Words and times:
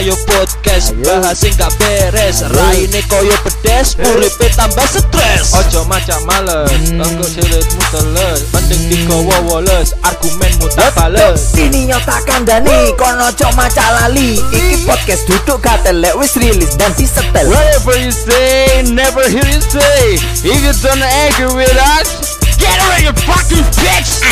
ayo 0.00 0.16
podcast 0.24 0.96
bahas 1.04 1.44
sing 1.44 1.52
gak 1.60 1.68
beres. 1.76 2.40
Raine 2.56 3.04
koyo 3.12 3.36
pedes 3.44 4.00
uripe 4.00 4.48
tambah 4.56 4.88
stres. 4.88 5.52
Ojo 5.52 5.84
macam 5.84 6.16
males 6.24 6.72
engko 6.88 7.24
silitmu 7.28 7.84
teles. 7.92 8.48
Mending 8.56 8.84
digowo 8.88 9.36
woles 9.44 9.92
argumenmu 10.00 10.72
tak 10.72 10.96
bales. 10.96 11.52
Ini 11.52 11.92
nyotakan 11.92 12.48
Dani 12.48 12.96
Kono 12.96 13.28
cok 13.28 13.52
maca 13.52 13.84
lali. 14.00 14.40
Iki 14.40 14.88
podcast 14.88 15.28
duduk 15.28 15.60
katelek 15.60 16.16
wis 16.16 16.32
rilis 16.40 16.80
dan 16.80 16.96
disetel. 16.96 17.44
Whatever 17.52 18.00
you 18.00 18.08
say, 18.08 18.80
never 18.88 19.28
hear 19.28 19.44
you 19.44 19.60
say. 19.60 20.16
If 20.40 20.56
you 20.64 20.72
don't 20.80 21.04
agree 21.28 21.52
with 21.52 21.76
us, 22.00 22.40
get 22.56 22.72
out 22.72 22.96
of 22.96 23.00
your 23.04 23.16
fucking 23.28 23.68
bitch. 23.76 24.24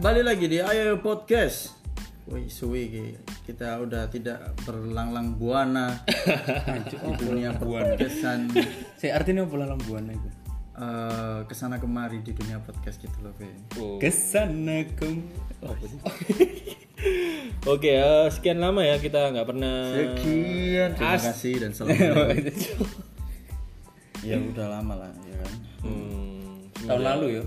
Kembali 0.00 0.24
lagi 0.24 0.48
di 0.48 0.56
Ayo 0.56 0.96
Podcast. 0.96 1.76
Wih, 2.24 2.48
suwi 2.48 2.88
ki. 2.88 3.04
kita 3.44 3.84
udah 3.84 4.08
tidak 4.08 4.56
berlanglang 4.64 5.36
buana 5.36 5.92
di 6.88 6.96
dunia 7.20 7.52
podcastan 7.52 8.48
Saya 8.96 9.20
artinya 9.20 9.44
apa 9.44 9.60
lalang 9.60 9.76
buana 9.84 10.16
itu? 10.16 10.24
eh, 10.80 11.44
ke 11.44 11.52
sana 11.52 11.76
kemari 11.76 12.24
di 12.24 12.32
dunia 12.32 12.64
podcast 12.64 12.96
gitu 12.96 13.12
loh, 13.20 13.36
Be. 13.36 13.52
Ke 14.00 14.08
sana 14.08 14.88
kem. 14.96 15.20
Oke, 17.68 17.92
eh, 18.00 18.24
sekian 18.32 18.56
lama 18.56 18.80
ya 18.80 18.96
kita 18.96 19.36
nggak 19.36 19.44
pernah. 19.52 20.00
Sekian, 20.00 20.96
terima 20.96 21.12
As- 21.12 21.28
kasih 21.28 21.60
dan 21.60 21.76
selamat. 21.76 22.56
ya 24.32 24.40
udah 24.40 24.80
lama 24.80 24.96
lah, 24.96 25.12
ya 25.28 25.36
kan. 25.44 25.52
Hmm, 25.84 26.72
Tahun 26.88 27.04
lalu 27.04 27.36
ya. 27.36 27.44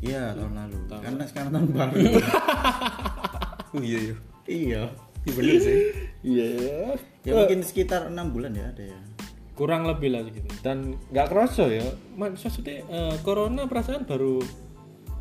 Iya 0.00 0.32
tahun 0.32 0.56
lalu. 0.56 0.76
Karena 0.88 1.24
sekarang 1.28 1.50
tahun 1.52 1.68
baru. 1.76 1.92
Oh 3.70 3.78
iya 3.78 4.02
iya. 4.02 4.16
iya. 4.50 4.82
Iya 5.22 5.32
bener 5.36 5.56
sih. 5.62 5.76
Iya. 6.26 6.48
Ya 7.22 7.32
mungkin 7.38 7.62
sekitar 7.62 8.10
enam 8.10 8.34
bulan 8.34 8.50
ya 8.56 8.66
ada 8.66 8.82
ya. 8.82 8.98
Kurang 9.54 9.86
lebih 9.86 10.10
lah 10.10 10.26
gitu. 10.26 10.42
Dan 10.64 10.98
nggak 11.12 11.28
kerasa 11.30 11.68
ya. 11.70 11.86
Maksudnya 12.16 12.82
eh, 12.82 13.14
corona 13.22 13.68
perasaan 13.70 14.08
baru 14.08 14.42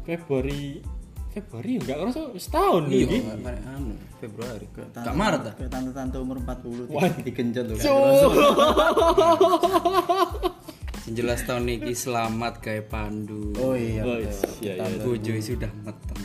Februari 0.08 0.82
Februari 1.30 1.78
nggak 1.78 1.98
kerasa 2.02 2.34
setahun 2.42 2.90
Iya, 2.90 3.06
lagi. 3.06 3.22
anu 3.70 3.94
Februari. 4.18 4.66
Ke 4.74 5.14
Maret 5.14 5.42
ah. 5.46 5.54
Ke 5.54 5.70
tante-tante 5.70 6.18
umur 6.18 6.42
40 6.42 6.90
Wah. 6.90 7.06
digenjot 7.22 7.70
loh. 7.70 7.78
Yang 11.10 11.26
jelas 11.26 11.42
tahun 11.42 11.66
ini 11.66 11.98
selamat 11.98 12.62
kayak 12.62 12.86
Pandu. 12.86 13.50
Oh 13.58 13.74
iya. 13.74 14.06
Oh, 14.06 14.14
betul. 14.14 14.46
iya, 14.62 14.78
iya. 14.78 15.02
Bojo 15.02 15.34
sudah 15.42 15.72
meteng. 15.82 16.22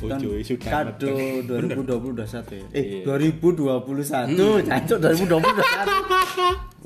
Kan 0.00 0.16
Bojo 0.16 0.28
sudah 0.40 0.70
kado 0.72 1.12
2021 1.44 2.24
ya. 2.56 2.64
Eh, 2.72 3.04
Iya. 3.04 3.20
2021. 3.20 4.64
Cancuk 4.64 4.96
2021. 4.96 5.44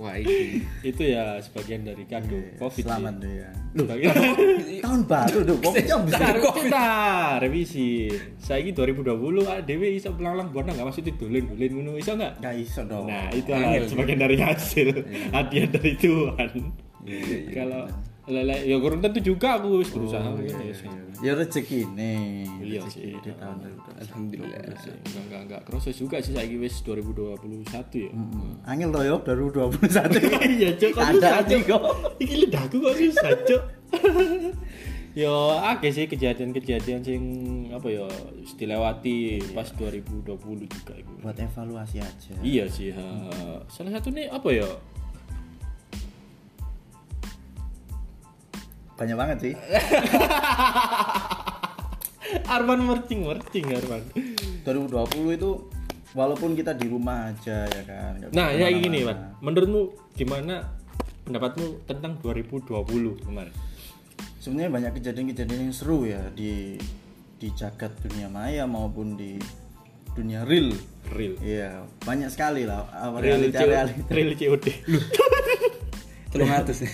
Wah 0.03 0.19
ini. 0.19 0.67
Itu 0.83 1.03
ya 1.07 1.39
sebagian 1.39 1.87
dari 1.87 2.03
kado 2.11 2.43
Covid. 2.59 2.83
Iya, 2.83 2.91
Selamat 2.91 3.15
sih. 3.15 3.23
deh 3.23 3.33
ya. 3.39 3.51
Sebagian 3.79 4.15
Tahun 4.83 5.01
baru 5.07 5.39
tuh. 5.47 5.57
Kok 5.63 5.73
bisa 5.79 5.95
Kita, 5.95 6.51
kita 6.59 6.87
revisi. 7.39 8.11
Saya 8.43 8.67
ini 8.67 8.75
2020 8.75 9.15
ah, 9.47 9.63
Dewi 9.63 9.95
iso 9.95 10.11
pelanglang 10.11 10.51
buana 10.51 10.75
nggak 10.75 10.91
maksudnya 10.91 11.15
dolen 11.15 11.47
dolen 11.47 11.71
ngono 11.71 11.95
iso 11.95 12.19
nggak? 12.19 12.43
Gak 12.43 12.55
iso 12.59 12.83
dong. 12.83 13.07
Nah 13.07 13.31
itu 13.31 13.47
adalah 13.55 13.87
sebagian 13.87 14.19
dari 14.19 14.37
hasil 14.43 14.89
hadiah 15.31 15.71
dari 15.71 15.95
Tuhan. 15.95 16.88
Kalau 17.51 17.83
lele 18.29 18.61
ya 18.63 18.77
kurang 18.77 19.01
tentu 19.01 19.25
juga 19.25 19.57
aku 19.57 19.81
wis 19.81 19.89
berusaha 19.89 20.21
Oh, 20.21 20.37
gitu 20.37 20.53
iya, 20.55 20.77
ya. 20.77 21.01
Ya 21.19 21.33
rezeki 21.35 21.81
nih. 21.91 22.45
Iya 22.61 22.81
Rezeki 22.85 23.01
sih. 23.01 23.13
di 23.17 23.31
tahun 23.33 23.57
2021. 23.59 24.05
Alhamdulillah. 24.05 24.61
Enggak 24.61 25.17
enggak 25.19 25.41
enggak 25.43 25.61
kerasa 25.65 25.91
juga 25.91 26.17
sih 26.21 26.33
saya 26.33 26.55
wis 26.55 26.75
2021 26.81 27.65
ya. 27.99 28.11
Angel 28.65 28.91
toh 28.91 29.03
yo 29.03 29.17
2021. 29.19 30.21
Iya 30.55 30.71
cok 30.75 30.91
kok 30.91 31.03
Ada 31.03 31.17
susah 31.17 31.41
cok. 31.43 31.61
kok. 31.65 31.83
Iki 32.19 32.35
lidahku 32.39 32.77
kok 32.79 32.95
susah 32.95 33.31
cok. 33.43 33.63
Yo 35.17 35.35
akeh 35.51 35.91
sih 35.91 36.07
kejadian-kejadian 36.07 37.01
sing 37.03 37.23
apa 37.73 37.89
ya 37.89 38.07
wis 38.37 38.55
dilewati 38.55 39.43
pas 39.51 39.67
2020 39.73 40.31
juga 40.63 40.93
itu. 40.95 41.11
Buat 41.19 41.41
evaluasi 41.41 41.99
aja. 41.99 42.33
Iya 42.39 42.71
sih. 42.71 42.93
ha. 42.93 43.03
Salah 43.67 43.91
satu 43.91 44.13
nih 44.13 44.29
apa 44.29 44.47
ya? 44.53 44.69
Banyak 48.99 49.17
banget 49.17 49.39
sih. 49.39 49.55
Arman 52.55 52.83
mercing 52.83 53.25
mercing 53.25 53.67
Arman. 53.71 54.03
2020 54.67 55.39
itu 55.39 55.51
walaupun 56.13 56.59
kita 56.59 56.75
di 56.75 56.91
rumah 56.91 57.31
aja 57.31 57.65
ya 57.65 57.83
kan. 57.87 58.19
Nah, 58.35 58.51
ya 58.51 58.69
gini, 58.75 59.07
Man. 59.07 59.39
Menurutmu 59.39 59.95
gimana 60.19 60.67
pendapatmu 61.25 61.87
tentang 61.87 62.19
2020 62.21 63.23
kemarin? 63.23 63.55
Sebenarnya 64.43 64.71
banyak 64.75 64.93
kejadian-kejadian 64.99 65.71
yang 65.71 65.75
seru 65.75 66.05
ya 66.05 66.21
di 66.35 66.77
di 67.39 67.55
jagat 67.55 67.95
dunia 68.03 68.27
maya 68.27 68.67
maupun 68.67 69.15
di 69.15 69.39
dunia 70.19 70.43
real. 70.43 70.75
Real. 71.15 71.39
Iya, 71.41 71.87
banyak 72.03 72.29
sekali 72.29 72.67
lah 72.67 72.85
Real 73.23 73.41
realita 73.41 73.63
realita. 73.63 74.11
Real 74.11 74.35
COD. 74.35 74.67
Telung 76.35 76.53
atas 76.53 76.85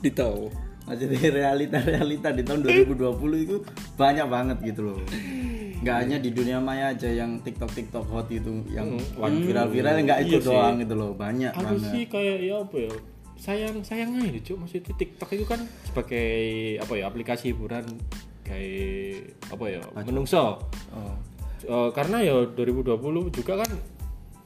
nih. 0.00 0.04
Ditahu. 0.06 0.48
Maksudnya 0.80 1.20
realita-realita 1.30 2.28
di 2.34 2.42
tahun 2.42 2.60
2020 2.66 3.46
itu 3.46 3.56
banyak 3.94 4.26
banget 4.26 4.58
gitu 4.64 4.90
loh. 4.90 4.98
Nggak 5.80 5.96
hanya 5.96 6.16
di 6.18 6.30
dunia 6.32 6.58
maya 6.58 6.90
aja 6.90 7.06
yang 7.06 7.38
TikTok-TikTok 7.40 8.04
hot 8.04 8.26
itu 8.28 8.64
yang 8.68 8.98
viral-viral 9.14 10.02
nggak 10.02 10.18
itu 10.26 10.34
Iya 10.34 10.40
sih. 10.40 10.48
doang 10.50 10.76
gitu 10.82 10.94
loh, 10.94 11.12
banyak 11.14 11.52
Aku 11.54 11.62
banget. 11.78 11.88
sih 11.88 12.02
kayak 12.04 12.36
ya 12.42 12.54
apa 12.58 12.76
ya? 12.76 12.92
Sayang 13.40 13.76
sayang 13.80 14.10
aja 14.18 14.40
Cuk. 14.42 14.56
Maksudnya 14.60 14.92
TikTok 14.92 15.30
itu 15.32 15.44
kan 15.46 15.60
sebagai 15.86 16.28
apa 16.82 16.92
ya? 16.92 17.04
Aplikasi 17.06 17.54
hiburan 17.54 17.84
kayak 18.42 19.36
apa 19.46 19.64
ya? 19.70 19.80
Menungso. 20.04 20.58
Oh. 20.90 21.14
Eh, 21.60 21.88
karena 21.92 22.18
ya 22.20 22.34
2020 22.50 22.98
juga 23.30 23.62
kan 23.62 23.70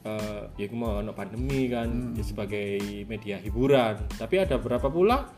eh 0.05 0.43
ya 0.61 0.65
mau 0.77 1.01
ono 1.01 1.17
pandemi 1.17 1.65
kan 1.65 2.13
ya 2.13 2.21
sebagai 2.21 2.77
media 3.09 3.41
hiburan 3.41 3.97
tapi 4.21 4.37
ada 4.37 4.61
berapa 4.61 4.85
pula 4.85 5.33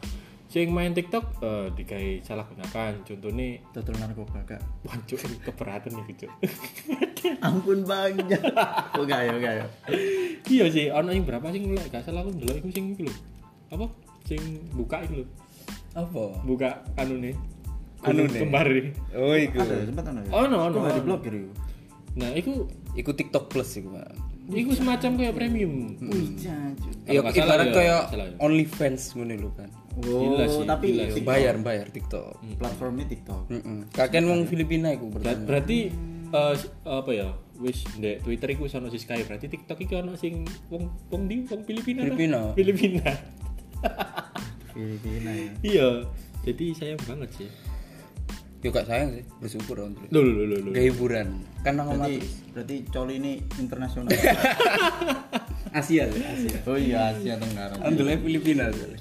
sing 0.51 0.71
main 0.75 0.91
TikTok 0.91 1.39
eh 1.39 1.67
dikai 1.71 2.19
salah 2.23 2.43
gunakan 2.47 2.99
contohnya 3.03 3.63
Total 3.71 3.95
narkoba 3.99 4.43
kak. 4.43 4.59
wancuk 4.83 5.19
keberatan 5.43 5.91
nih 5.95 6.15
cuk 6.23 6.31
Ampun 7.47 7.83
banyak. 7.83 8.39
oh 8.95 9.03
enggak 9.03 9.21
ya, 9.27 9.31
enggak 9.35 9.53
ya. 9.59 9.65
iya 10.47 10.65
sih 10.71 10.87
ono 10.91 11.11
yang 11.15 11.23
berapa 11.23 11.47
sing 11.51 11.67
mulai 11.67 11.87
gak 11.87 12.03
salah 12.03 12.23
aku 12.27 12.35
ndelok 12.35 12.59
iku 12.63 12.69
sing 12.71 12.85
iku 12.95 13.01
lho 13.07 13.15
apa 13.71 13.85
sing 14.27 14.39
buka 14.75 15.03
iku 15.07 15.23
lho 15.23 15.27
Apa? 15.95 16.23
buka 16.43 16.83
anu 16.99 17.17
nih 17.23 17.35
Anu 18.05 18.29
nih. 18.29 18.45
Oh 19.17 19.33
iku. 19.33 19.57
Ada 19.57 19.89
sempat 19.89 20.05
ya? 20.05 20.29
oh 20.29 20.45
no 20.45 20.69
Kok 20.69 20.69
no 20.69 20.77
nggak 20.85 20.95
diblokir 21.01 21.33
itu? 21.33 21.49
nah 22.13 22.29
iku 22.37 22.69
Iku 22.97 23.13
TikTok 23.13 23.53
Plus 23.53 23.77
iku, 23.77 23.93
Pak. 23.93 24.36
Iku 24.47 24.71
semacam 24.73 25.11
kayak 25.19 25.33
premium. 25.35 25.73
Ya 27.07 27.23
salah 27.23 27.31
ibarat 27.31 27.67
ya, 27.67 27.73
kayak 27.75 28.01
ya. 28.11 28.27
OnlyFans 28.39 29.15
ngono 29.15 29.33
lho 29.35 29.49
kan. 29.55 29.69
Oh, 29.97 30.21
Gila 30.21 30.45
sih, 30.45 30.63
tapi 30.63 30.85
gila 30.93 31.03
sih. 31.09 31.13
TikTok. 31.19 31.27
Bayar 31.27 31.55
bayar 31.57 31.87
TikTok. 31.89 32.31
platformnya 32.61 33.05
TikTok. 33.09 33.43
Heeh. 33.49 33.79
Kakek 33.91 34.23
wong 34.23 34.45
Filipina 34.45 34.93
iku 34.93 35.09
Ber- 35.09 35.25
pertama. 35.25 35.43
berarti 35.47 35.77
eh, 36.27 36.55
apa 36.85 37.11
ya 37.11 37.29
wis 37.57 37.81
ndek 37.97 38.21
Twitter 38.21 38.49
iku 38.53 38.69
sono 38.69 38.93
si 38.93 39.01
Sky 39.01 39.25
berarti 39.25 39.49
TikTok 39.49 39.79
iku 39.81 40.05
ono 40.05 40.13
sing 40.13 40.45
wong 40.69 40.85
wong 41.09 41.23
di 41.25 41.41
wong 41.49 41.65
Filipina. 41.65 42.05
Filipina. 42.05 42.39
Filipina 42.53 43.09
Filipina 44.73 45.31
ya. 45.33 45.49
iya 45.65 45.89
jadi 46.45 46.65
sayang 46.77 47.01
banget 47.09 47.29
sih 47.33 47.49
Yo 48.57 48.69
gak 48.69 48.85
sayang 48.85 49.13
sih, 49.13 49.23
bersyukur 49.37 49.77
on. 49.79 49.93
lho 50.09 50.17
lho 50.17 50.43
lho 50.43 50.57
lho 50.59 50.69
Gak 50.71 50.85
hiburan. 50.87 51.27
Kan 51.61 51.77
nama 51.77 51.93
Berarti, 51.93 52.17
mati. 52.17 52.27
berarti 52.51 52.75
coli 52.87 53.13
ini 53.15 53.31
internasional. 53.55 54.09
Asia 55.73 56.03
sih, 56.07 56.23
Asia. 56.23 56.57
oh 56.65 56.73
iya, 56.75 57.11
Asia 57.11 57.37
Tenggara. 57.37 57.77
Alhamdulillah 57.77 58.17
Filipina 58.19 58.65
sih. 58.71 58.97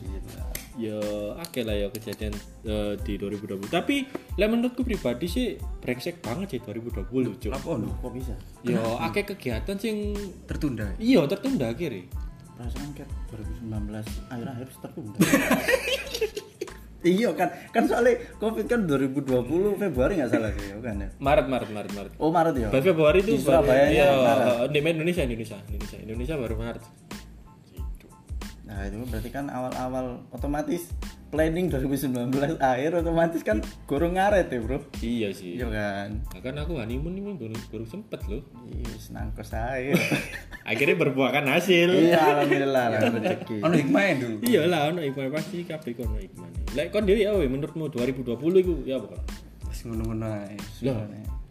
ya 0.76 0.92
oke 1.32 1.64
lah 1.64 1.72
ya 1.72 1.88
kejadian 1.88 2.36
eh, 2.62 3.00
di 3.00 3.16
2020 3.16 3.64
tapi 3.66 4.04
lah 4.36 4.44
menurutku 4.44 4.84
pribadi 4.84 5.24
sih 5.24 5.46
brengsek 5.56 6.20
banget 6.20 6.52
sih 6.52 6.60
2020 6.60 7.08
cuy 7.40 7.48
Apa 7.48 7.80
no? 7.80 7.96
Kok 7.96 8.12
bisa? 8.12 8.36
ya 8.60 8.84
akeh 9.00 9.24
kegiatan 9.24 9.72
sing 9.74 10.12
Tertunda. 10.44 10.92
iya 11.00 11.24
tertunda 11.24 11.72
akhirnya 11.72 12.04
Perasaan 12.52 12.92
kayak 12.92 13.08
2019 13.32 13.72
akhir-akhir 14.28 14.68
tertunda. 14.76 15.16
Iya 16.98 17.28
kan, 17.32 17.48
kan 17.70 17.84
soalnya 17.84 18.18
Covid 18.36 18.64
kan 18.64 18.84
2020 18.84 19.26
Februari 19.76 20.16
nggak 20.16 20.28
salah 20.28 20.50
sih, 20.50 20.74
kan 20.76 20.96
ya. 20.96 21.08
Maret 21.16 21.46
Maret 21.46 21.70
Maret 21.70 21.92
Maret 21.92 22.12
Oh 22.16 22.28
Maret 22.28 22.56
ya. 22.56 22.68
Baru 22.68 22.84
Februari 22.84 23.20
itu 23.20 23.36
Surabaya 23.38 23.86
iya, 23.86 24.08
Maret. 24.10 24.70
di 24.70 24.78
Indonesia 24.80 25.22
Indonesia 25.22 25.56
Indonesia 25.62 25.98
Indonesia 25.98 26.34
baru 26.36 26.54
Maret 26.56 26.82
Nah 28.66 28.82
itu 28.82 28.98
berarti 29.00 29.30
kan 29.30 29.46
awal-awal 29.46 30.26
otomatis 30.28 30.90
planning 31.26 31.70
2019 31.70 32.34
akhir 32.56 32.90
otomatis 32.96 33.40
kan 33.40 33.58
kurang 33.84 34.14
ngaret 34.14 34.46
ya 34.46 34.58
bro. 34.58 34.78
iya 34.98 35.28
sih 35.30 35.54
Iya 35.54 35.66
kan. 35.68 36.08
Nah, 36.24 36.40
kan 36.40 36.54
aku 36.56 36.74
honeymoon 36.74 37.14
ini 37.14 37.30
baru, 37.32 37.54
baru 37.68 37.84
sempet 37.84 38.20
loh 38.26 38.42
Iya 38.66 38.94
senang 38.96 39.30
ke 39.30 39.42
saya. 39.42 39.94
akhirnya 40.64 40.98
berbuahkan 40.98 41.46
hasil 41.46 41.94
iya 41.94 42.18
alhamdulillah 42.34 42.84
lah 42.90 43.00
rezeki. 43.14 43.56
Ono 43.60 43.74
hikmahnya 43.76 44.14
dulu. 44.18 44.36
iya 44.42 44.60
lah 44.66 44.90
ono 44.90 45.00
hikmah 45.00 45.30
pasti 45.30 45.62
kabeh 45.62 45.92
kono 45.94 46.18
hikmah 46.18 46.50
lek 46.76 46.92
kon 46.92 47.08
dhewe 47.08 47.24
ya 47.24 47.32
we, 47.32 47.48
menurutmu 47.48 47.88
2020 47.88 48.36
itu 48.60 48.74
ya 48.84 49.00
apa 49.00 49.16
Wis 49.66 49.80
ngono-ngono 49.88 50.28
ae. 50.28 50.56
Loh. 50.84 51.04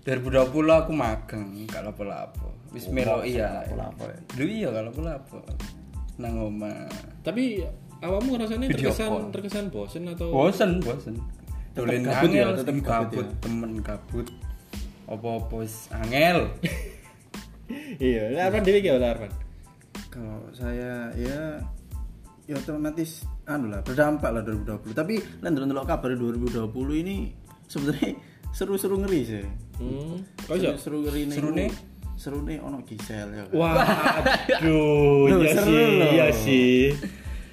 2020 0.05 0.81
aku 0.81 0.91
magang, 0.93 1.49
gak 1.65 1.81
lapo-lapo. 1.81 2.53
Wis 2.73 2.89
melo 2.93 3.25
iya. 3.25 3.65
lapo-lapo 3.65 4.05
ya. 4.05 4.19
Lu 4.37 4.45
iya 4.45 4.67
gak 4.69 4.85
lapo-lapo. 4.89 5.37
Nang 6.21 6.33
omah. 6.39 6.87
tapi 7.25 7.65
awakmu 7.99 8.37
rasanya 8.39 8.69
Video 8.69 8.93
terkesan 8.93 9.09
call. 9.09 9.23
terkesan 9.33 9.65
bosen 9.73 10.03
atau 10.07 10.29
Bosen, 10.31 10.71
bosen. 10.79 11.15
Dolen 11.75 12.07
gabut 12.07 12.31
ya, 12.31 12.47
angel, 12.47 12.49
tetep 12.55 12.65
tetep 12.71 12.87
gabut, 12.87 13.27
ya. 13.27 13.35
temen 13.43 13.71
gabut. 13.83 14.27
Apa-apa 15.11 15.53
wis 15.59 15.75
angel. 15.91 16.49
iya 18.01 18.45
Arman 18.45 18.61
dhewe 18.61 18.79
ki 18.79 18.89
ya 18.93 18.97
Arman 19.01 19.31
Kalau 20.13 20.47
saya 20.53 21.11
ya 21.17 21.59
ya 22.45 22.55
otomatis 22.55 23.25
anu 23.45 23.69
lah 23.69 23.81
berdampak 23.81 24.29
lah 24.29 24.41
2020. 24.45 24.93
Tapi 24.93 25.15
lain 25.41 25.53
ndelok 25.57 25.85
kabar 25.89 26.13
2020 26.13 26.69
ini 27.01 27.33
sebenarnya 27.65 28.13
seru-seru 28.53 29.01
ngeri 29.01 29.21
sih. 29.25 29.45
hmm 29.75 30.45
kok 30.45 30.55
iso 30.55 30.71
Seru 30.79 31.03
ngeri 31.03 31.27
nih. 31.27 31.35
Serune? 31.35 31.65
Seru 32.15 32.39
nih 32.47 32.57
ono 32.63 32.79
Gisel 32.87 33.27
ya 33.27 33.43
kan. 33.43 33.59
Wah, 33.59 33.75
aduh, 34.63 35.27
Loh, 35.27 35.43
iya 35.43 35.51
seru 35.51 35.67
sih, 35.67 35.83
loh. 35.99 36.09
iya 36.15 36.27
sih, 36.31 36.79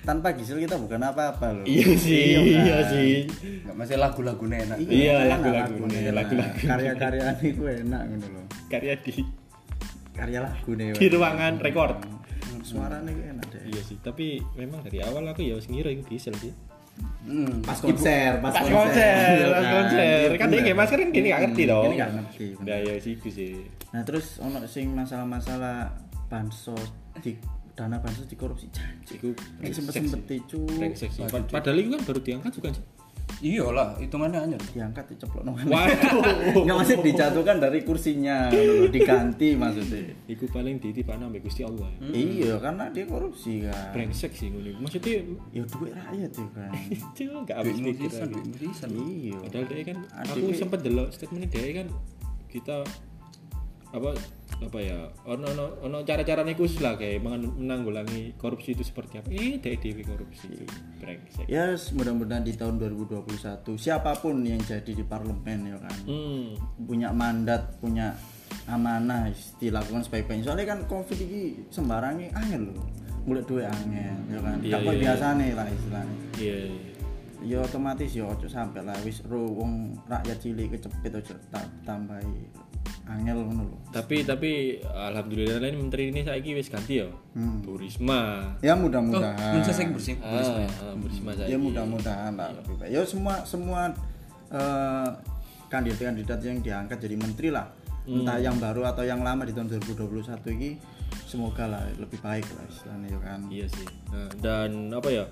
Tanpa 0.06 0.38
Gisel 0.38 0.62
kita 0.62 0.78
bukan 0.78 1.02
apa-apa 1.02 1.50
loh. 1.50 1.66
iya 1.66 1.90
sih, 1.98 2.38
kan? 2.38 2.46
iya 2.46 2.78
sih. 2.86 3.12
Gak 3.66 3.74
masih 3.74 3.98
lagu-lagunya 3.98 4.62
enak. 4.62 4.78
Iya, 4.78 5.16
lagu-lagu 5.26 5.82
nih, 5.90 5.98
enak. 6.06 6.14
lagu-lagu. 6.14 6.58
Karya-karya 6.62 7.26
itu 7.42 7.62
enak 7.66 8.02
gitu 8.14 8.26
loh. 8.30 8.44
Karya 8.70 8.94
di 9.02 9.12
Karya 10.14 10.38
lagu 10.46 10.70
nih. 10.78 10.94
di 10.94 11.06
ruangan 11.10 11.52
rekord. 11.58 11.98
Suaranya 12.62 13.10
itu 13.10 13.22
enak 13.22 13.46
deh. 13.50 13.62
Iya 13.68 13.82
sih, 13.82 13.96
tapi 13.98 14.38
memang 14.54 14.82
dari 14.86 15.02
awal 15.02 15.26
aku 15.28 15.42
ya 15.42 15.58
ngira 15.58 15.90
itu 15.90 16.02
diesel 16.06 16.34
sih. 16.38 16.54
Hmm. 17.22 17.62
Pas 17.62 17.78
konser, 17.78 18.42
pas, 18.42 18.52
Pas 18.52 18.66
konser, 18.66 19.38
Iya 19.38 19.46
pas 19.48 19.64
konser. 19.64 20.26
Kan 20.36 20.46
dia 20.50 20.60
kayak 20.60 20.78
masker 20.78 20.98
kan 21.00 21.08
gini 21.14 21.28
gak 21.30 21.40
ngerti 21.48 21.62
dong. 21.70 21.84
Ini 21.88 21.96
gak 21.98 22.12
ngerti. 22.18 22.46
bener. 22.58 22.78
Ya 22.82 22.94
sih 23.00 23.12
itu 23.16 23.28
sih. 23.30 23.52
Nah 23.94 24.02
terus 24.02 24.26
ono 24.42 24.58
sing 24.66 24.90
masalah-masalah 24.92 25.94
bansos 26.26 26.92
di 27.22 27.38
dana 27.72 27.96
bansos 28.02 28.28
dikorupsi. 28.28 28.68
Janji. 28.74 29.16
Iku 29.18 29.28
sempet 29.72 30.04
sempet. 30.04 30.42
Pad- 31.30 31.48
Padahal 31.48 31.78
itu 31.80 31.88
kan 31.96 32.02
baru 32.04 32.20
diangkat 32.20 32.52
juga 32.52 32.68
sih. 32.76 32.84
Iya 33.42 33.66
lah, 33.74 33.98
hitungannya 33.98 34.38
anyar. 34.38 34.62
diangkat 34.70 35.04
diceplok 35.10 35.42
nong. 35.42 35.58
Waduh. 35.66 36.62
Nggak 36.62 36.76
masih 36.78 36.96
dijatuhkan 37.02 37.58
dari 37.58 37.82
kursinya, 37.82 38.46
diganti 38.86 39.58
maksudnya. 39.58 40.14
Iku 40.30 40.46
paling 40.46 40.78
ditipana 40.78 41.26
ambek 41.26 41.42
Gusti 41.42 41.66
Allah. 41.66 41.90
ya. 41.98 42.14
Iya, 42.14 42.52
karena 42.62 42.86
dia 42.88 43.02
korupsi 43.02 43.66
kan. 43.66 43.90
Brengsek 43.90 44.30
sih 44.32 44.46
ngono. 44.46 44.70
iku. 44.70 44.78
Maksudnya 44.78 45.14
Ya 45.50 45.62
duit 45.66 45.90
rakyat 45.90 46.30
ya 46.32 46.46
kan. 46.54 46.70
itu 47.18 47.22
gak 47.42 47.56
habis 47.58 47.74
Duit 47.74 47.98
pikir. 47.98 48.10
iya. 49.10 49.36
Padahal 49.42 49.64
dia 49.66 49.82
kan 49.90 49.98
aku 50.22 50.46
sempat 50.54 50.78
delok 50.80 51.08
statement 51.10 51.50
dia 51.50 51.82
kan 51.82 51.86
kita 52.46 52.76
apa 53.92 54.16
apa 54.62 54.78
ya 54.78 54.98
ono 55.28 55.52
ono 55.52 55.64
ono 55.84 55.98
cara-cara 56.06 56.46
khusus 56.56 56.80
lah 56.80 56.96
kayak 56.96 57.20
menanggulangi 57.24 58.38
korupsi 58.40 58.72
itu 58.72 58.86
seperti 58.86 59.20
apa 59.20 59.28
eh 59.28 59.60
dewi 59.60 60.00
korupsi 60.00 60.48
itu 60.48 60.76
brengsek 60.96 61.44
Ya 61.50 61.76
mudah-mudahan 61.92 62.46
di 62.46 62.56
tahun 62.56 62.80
2021 62.80 63.28
siapa 63.76 64.16
pun 64.16 64.40
yang 64.40 64.62
jadi 64.64 64.88
di 64.88 65.04
parlemen 65.04 65.76
ya 65.76 65.78
kan 65.82 65.98
hmm 66.08 66.44
punya 66.88 67.12
mandat, 67.12 67.76
punya 67.82 68.16
amanah 68.68 69.32
dilakukan 69.58 70.04
sebaik-baiknya. 70.06 70.44
Soalnya 70.44 70.66
kan 70.76 70.80
covid 70.86 71.18
ini 71.18 71.66
sembarangnya 71.72 72.30
angel 72.36 72.72
loh. 72.72 72.86
Mulai 73.24 73.42
duit 73.46 73.66
angel 73.66 74.16
ya 74.28 74.40
kan. 74.42 74.56
Iya, 74.60 74.68
iya, 74.68 74.76
kayak 74.78 74.92
iya. 74.92 75.02
biasanya 75.02 75.44
lah 75.56 75.66
istilahnya. 75.68 76.16
iya 76.38 76.58
Ya 77.42 77.58
otomatis 77.58 78.14
ya 78.14 78.22
ojo 78.22 78.46
sampai 78.46 78.86
lah 78.86 78.94
wis 79.02 79.18
ro 79.26 79.42
wong 79.50 79.98
rakyat 80.06 80.38
cilik 80.38 80.78
kecepit 80.78 81.10
ojo 81.10 81.34
ta- 81.50 81.74
tambahi 81.82 82.46
angel 83.02 83.42
ngono 83.42 83.62
lho. 83.66 83.76
tapi 83.90 84.22
tapi 84.22 84.50
alhamdulillah 84.80 85.58
ini 85.60 85.74
menteri 85.76 86.08
ini 86.08 86.22
saya 86.22 86.38
wis 86.38 86.66
ganti 86.66 87.02
ya 87.02 87.08
Hmm. 87.32 87.58
Bu 87.60 87.74
Risma 87.74 88.52
Ya 88.60 88.76
Oh, 88.76 88.84
mudah-mudahan. 88.84 89.56
mensesek 89.56 89.88
bersih. 89.88 90.20
ah, 90.20 90.38
ah, 90.62 90.92
Bu 90.94 91.08
Risma 91.08 91.32
saya 91.32 91.48
ya 91.48 91.56
mudah-mudahan 91.56 92.36
lah 92.36 92.52
lebih 92.52 92.76
baik. 92.76 92.92
Ya 92.92 93.00
semua 93.02 93.40
semua 93.42 93.88
eh, 94.48 95.08
kandidat-kandidat 95.66 96.38
yang 96.42 96.60
diangkat 96.60 96.98
jadi 97.00 97.16
menteri 97.16 97.48
lah. 97.48 97.72
Entah 98.02 98.36
yang 98.36 98.58
baru 98.58 98.84
atau 98.84 99.00
yang 99.00 99.22
lama 99.22 99.42
di 99.42 99.54
tahun 99.54 99.70
2021 99.72 100.26
ini 100.52 100.74
semoga 101.24 101.64
lah 101.64 101.86
lebih 101.96 102.18
baik 102.18 102.44
lah 102.50 102.64
istilahnya 102.66 103.08
ya 103.08 103.18
kan. 103.18 103.40
Iya 103.48 103.66
sih. 103.66 103.86
Nah, 104.10 104.28
dan 104.38 104.70
apa 104.90 105.08
ya? 105.08 105.24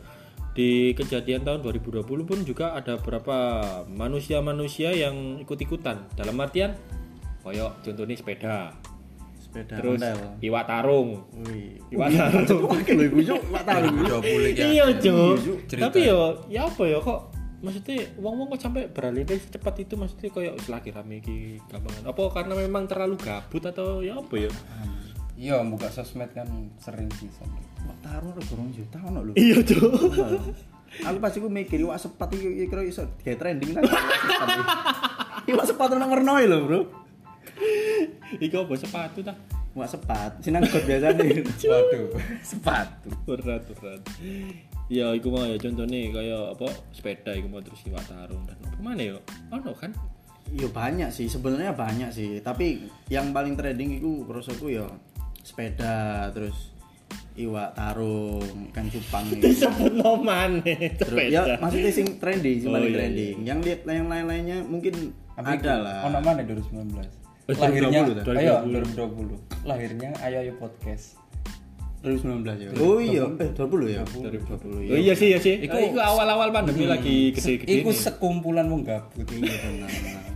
Di 0.51 0.95
kejadian 0.95 1.43
tahun 1.43 1.61
2020 1.61 2.01
pun 2.25 2.39
juga 2.43 2.73
ada 2.73 2.97
beberapa 2.97 3.37
manusia-manusia 3.87 4.91
yang 4.91 5.39
ikut-ikutan. 5.39 6.09
Dalam 6.15 6.39
artian 6.39 6.73
koyok 7.41 7.73
contohnya 7.81 8.17
sepeda, 8.17 8.57
Sepeda 9.41 9.75
terus 9.81 9.99
ondel. 9.99 10.19
iwak 10.45 10.65
tarung. 10.69 11.09
Iwak 11.89 12.09
tarung. 12.13 12.69
Wakil 12.71 12.95
lho 12.95 13.05
ibu 13.09 13.19
yuk, 13.25 13.41
Pak 13.51 13.63
tahu. 13.67 13.85
20 14.23 14.55
ya. 14.55 14.65
Iya, 14.69 14.85
Cuk. 15.01 15.35
Cerita. 15.67 15.89
Tapi 15.89 15.99
yo 16.07 16.21
ya 16.47 16.69
apa 16.69 16.83
ya 16.87 16.99
kok 17.01 17.21
maksudnya 17.61 17.97
wong-wong 18.17 18.57
kok 18.57 18.61
sampai 18.65 18.89
beralih 18.89 19.21
deh 19.21 19.37
secepat 19.37 19.85
itu 19.85 19.93
maksudnya 19.93 20.33
koyok 20.33 20.55
selagi 20.65 20.91
rame 20.93 21.21
iki 21.21 21.59
gampangan. 21.67 22.09
Apa 22.09 22.23
karena 22.33 22.55
memang 22.57 22.85
terlalu 22.87 23.17
gabut 23.17 23.65
atau 23.65 24.01
ya 24.01 24.17
apa 24.17 24.35
ya? 24.37 24.53
Iya, 25.41 25.65
buka 25.65 25.89
sosmed 25.89 26.29
kan 26.37 26.49
sering 26.77 27.09
sih 27.17 27.33
sampe. 27.33 27.65
Pak 27.81 27.97
taruh 28.05 28.33
lho 28.33 28.43
gorong 28.45 28.71
juta 28.71 29.01
ono 29.01 29.25
lho. 29.25 29.33
Iya, 29.35 29.65
Cuk. 29.65 29.89
Aku 31.01 31.17
pasti 31.17 31.39
gue 31.39 31.49
mikir 31.49 31.79
iwak 31.81 31.97
sepat 31.97 32.35
iki 32.35 32.67
kira 32.67 32.83
iso 32.83 33.07
kayak 33.23 33.39
trending 33.39 33.73
kan. 33.73 33.87
Iwak 35.51 35.65
sepat 35.65 35.97
ono 35.97 36.05
ngernoi 36.07 36.45
lho, 36.45 36.59
Bro. 36.67 36.81
Iku 38.45 38.57
apa 38.67 38.75
sepatu 38.79 39.21
ta? 39.25 39.35
Iwak 39.71 39.87
sepat, 39.87 40.31
sinang 40.43 40.67
god 40.67 40.83
biasanya. 40.83 41.23
Waduh, 41.71 42.11
sepatu. 42.43 43.09
berat 43.23 43.63
berat 43.71 44.03
ya 44.91 45.15
iku 45.15 45.31
mau 45.31 45.47
ya 45.47 45.55
contohnya 45.55 46.11
kayak 46.11 46.59
apa 46.59 46.67
sepeda 46.91 47.31
iku 47.39 47.47
mau 47.47 47.63
terus 47.63 47.79
iwak 47.87 48.03
tarung 48.11 48.43
dan 48.43 48.59
apa 48.59 48.79
mana 48.83 49.03
ya 49.15 49.17
ono 49.55 49.73
kan 49.73 49.95
Iya 50.51 50.67
banyak 50.67 51.15
sih, 51.15 51.31
sebenarnya 51.31 51.79
banyak 51.79 52.11
sih. 52.11 52.43
Tapi 52.43 52.83
yang 53.07 53.31
paling 53.31 53.55
trending 53.55 54.03
itu 54.03 54.27
rasaku 54.27 54.75
ya 54.75 54.83
sepeda, 55.47 56.27
terus 56.35 56.75
iwak 57.39 57.71
tarung, 57.79 58.67
ikan 58.75 58.91
cupang. 58.91 59.25
gitu. 59.31 59.47
disebut 59.47 59.95
no 59.95 60.19
mana 60.19 60.59
Terus, 60.99 61.31
ya 61.31 61.55
maksudnya 61.63 61.95
sing 61.95 62.19
trending, 62.19 62.67
sing 62.67 62.71
Oh, 62.73 62.75
paling 62.75 62.91
iya, 62.91 62.99
trending. 62.99 63.37
Yang 63.47 63.59
lihat 63.63 63.81
yang 63.95 64.09
lain-lainnya 64.11 64.59
mungkin 64.67 65.15
ada 65.39 65.75
lah. 65.79 65.99
Ono 66.11 66.19
mana 66.19 66.43
2019? 66.43 66.99
Lahirnya 67.59 68.01
2020 68.05 68.19
dah. 68.21 68.25
ayo 68.39 68.55
2020. 68.69 69.39
2020. 69.65 69.67
Lahirnya 69.67 70.11
ayo 70.23 70.37
ayo 70.47 70.53
podcast. 70.61 71.07
2019 72.01 72.65
ya. 72.65 72.69
Oh 72.81 72.97
iya, 72.97 73.29
eh 73.29 73.51
20 73.53 73.93
ya. 73.93 74.03
2020 74.09 74.89
oh 74.89 74.97
iya 74.97 75.13
sih 75.13 75.29
iya 75.31 75.39
sih 75.39 75.61
iku, 75.61 75.77
iku 75.77 76.01
awal-awal 76.01 76.49
pandemi 76.49 76.89
lagi 76.89 77.37
gede-gede 77.37 77.85
Iku 77.85 77.93
nih. 77.93 78.01
sekumpulan 78.01 78.67
wong 78.73 78.89
gabut. 78.89 79.21
Iya 79.29 79.57
benar. 79.61 79.91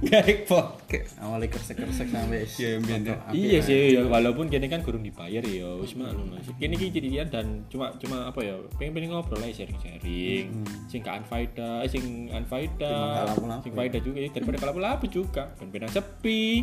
Gaek 0.04 0.44
podcast. 0.44 1.16
Awalnya 1.16 1.48
kersek-kersek 1.48 2.08
sampai 2.12 2.44
Iya, 2.44 2.70
biyen, 2.84 3.00
ya. 3.08 3.16
iya 3.32 3.58
sih 3.64 3.96
ya, 3.96 4.04
walaupun 4.04 4.52
kini 4.52 4.68
kan 4.68 4.84
kurang 4.84 5.00
dibayar 5.00 5.40
ya 5.40 5.80
wis 5.80 5.96
maklum 5.96 6.28
lah 6.36 6.44
kini 6.60 6.76
ki 6.76 6.92
jadian 6.92 7.32
dan 7.32 7.46
cuma 7.72 7.96
cuma 7.96 8.28
apa 8.28 8.44
ya 8.44 8.60
pengen-pengen 8.76 9.16
ngobrol 9.16 9.40
lah 9.40 9.48
sharing-sharing 9.48 10.52
sing 10.86 11.00
gak 11.00 11.24
anfaida 11.24 11.80
eh 11.80 11.88
sing 11.88 12.28
anfaida 12.28 13.24
sing 13.64 13.72
faida 13.72 13.98
juga 14.04 14.18
ya 14.20 14.28
daripada 14.28 14.60
kalau 14.60 14.76
lapo 14.76 15.08
juga 15.08 15.48
ben 15.56 15.72
benar 15.72 15.88
sepi 15.88 16.60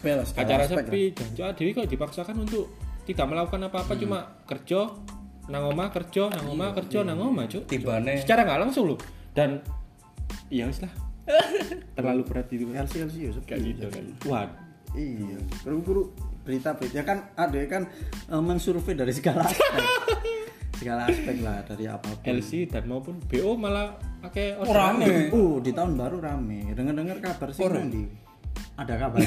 segala 0.00 0.24
acara 0.24 0.64
sepi 0.64 1.12
dan 1.12 1.52
Dewi 1.52 1.70
kok 1.76 1.84
dipaksakan 1.86 2.36
untuk 2.40 2.72
tidak 3.02 3.26
melakukan 3.26 3.66
apa-apa 3.66 3.92
cuma 3.98 4.18
kerja 4.46 4.90
nang 5.50 5.74
omah 5.74 5.90
kerja 5.90 6.30
nang 6.30 6.46
omah 6.54 6.70
kerja 6.70 7.02
nang 7.02 7.18
omah 7.18 7.50
cuk. 7.50 7.66
Tibane 7.66 8.18
secara 8.22 8.46
nggak 8.46 8.60
langsung 8.62 8.94
loh 8.94 8.98
dan 9.34 9.58
ya 10.48 10.70
wis 10.70 10.80
lah. 10.82 10.92
Terlalu 11.98 12.22
berat 12.26 12.46
itu. 12.50 12.66
LC 12.70 13.06
LC 13.06 13.16
ya 13.18 13.30
sepi. 13.34 13.46
kayak 13.46 13.60
gitu 13.62 13.86
kan. 13.90 14.04
Wah 14.30 14.46
Iya, 14.92 15.40
guru-guru 15.64 16.12
berita 16.44 16.76
berita. 16.76 17.00
Ya 17.00 17.04
kan 17.08 17.32
ada 17.32 17.56
kan 17.64 17.88
eh, 18.28 18.42
mensurvei 18.44 18.92
dari 18.92 19.08
segala 19.16 19.48
aspek. 19.48 19.64
segala 20.82 21.08
aspek 21.08 21.40
lah 21.40 21.64
dari 21.64 21.88
apa 21.88 22.12
pun. 22.12 22.28
LC 22.28 22.68
dan 22.68 22.84
maupun 22.84 23.16
BO 23.24 23.56
malah 23.56 23.96
pakai 24.20 24.60
Oh, 24.60 24.68
rame. 24.68 25.32
uh 25.32 25.56
di 25.64 25.72
tahun 25.72 25.96
baru 25.96 26.20
rame. 26.20 26.76
Dengar 26.76 26.92
dengar 26.92 27.18
kabar 27.24 27.48
sih 27.56 27.64
nanti 27.64 28.04
ada 28.82 28.94
kabar 28.96 29.18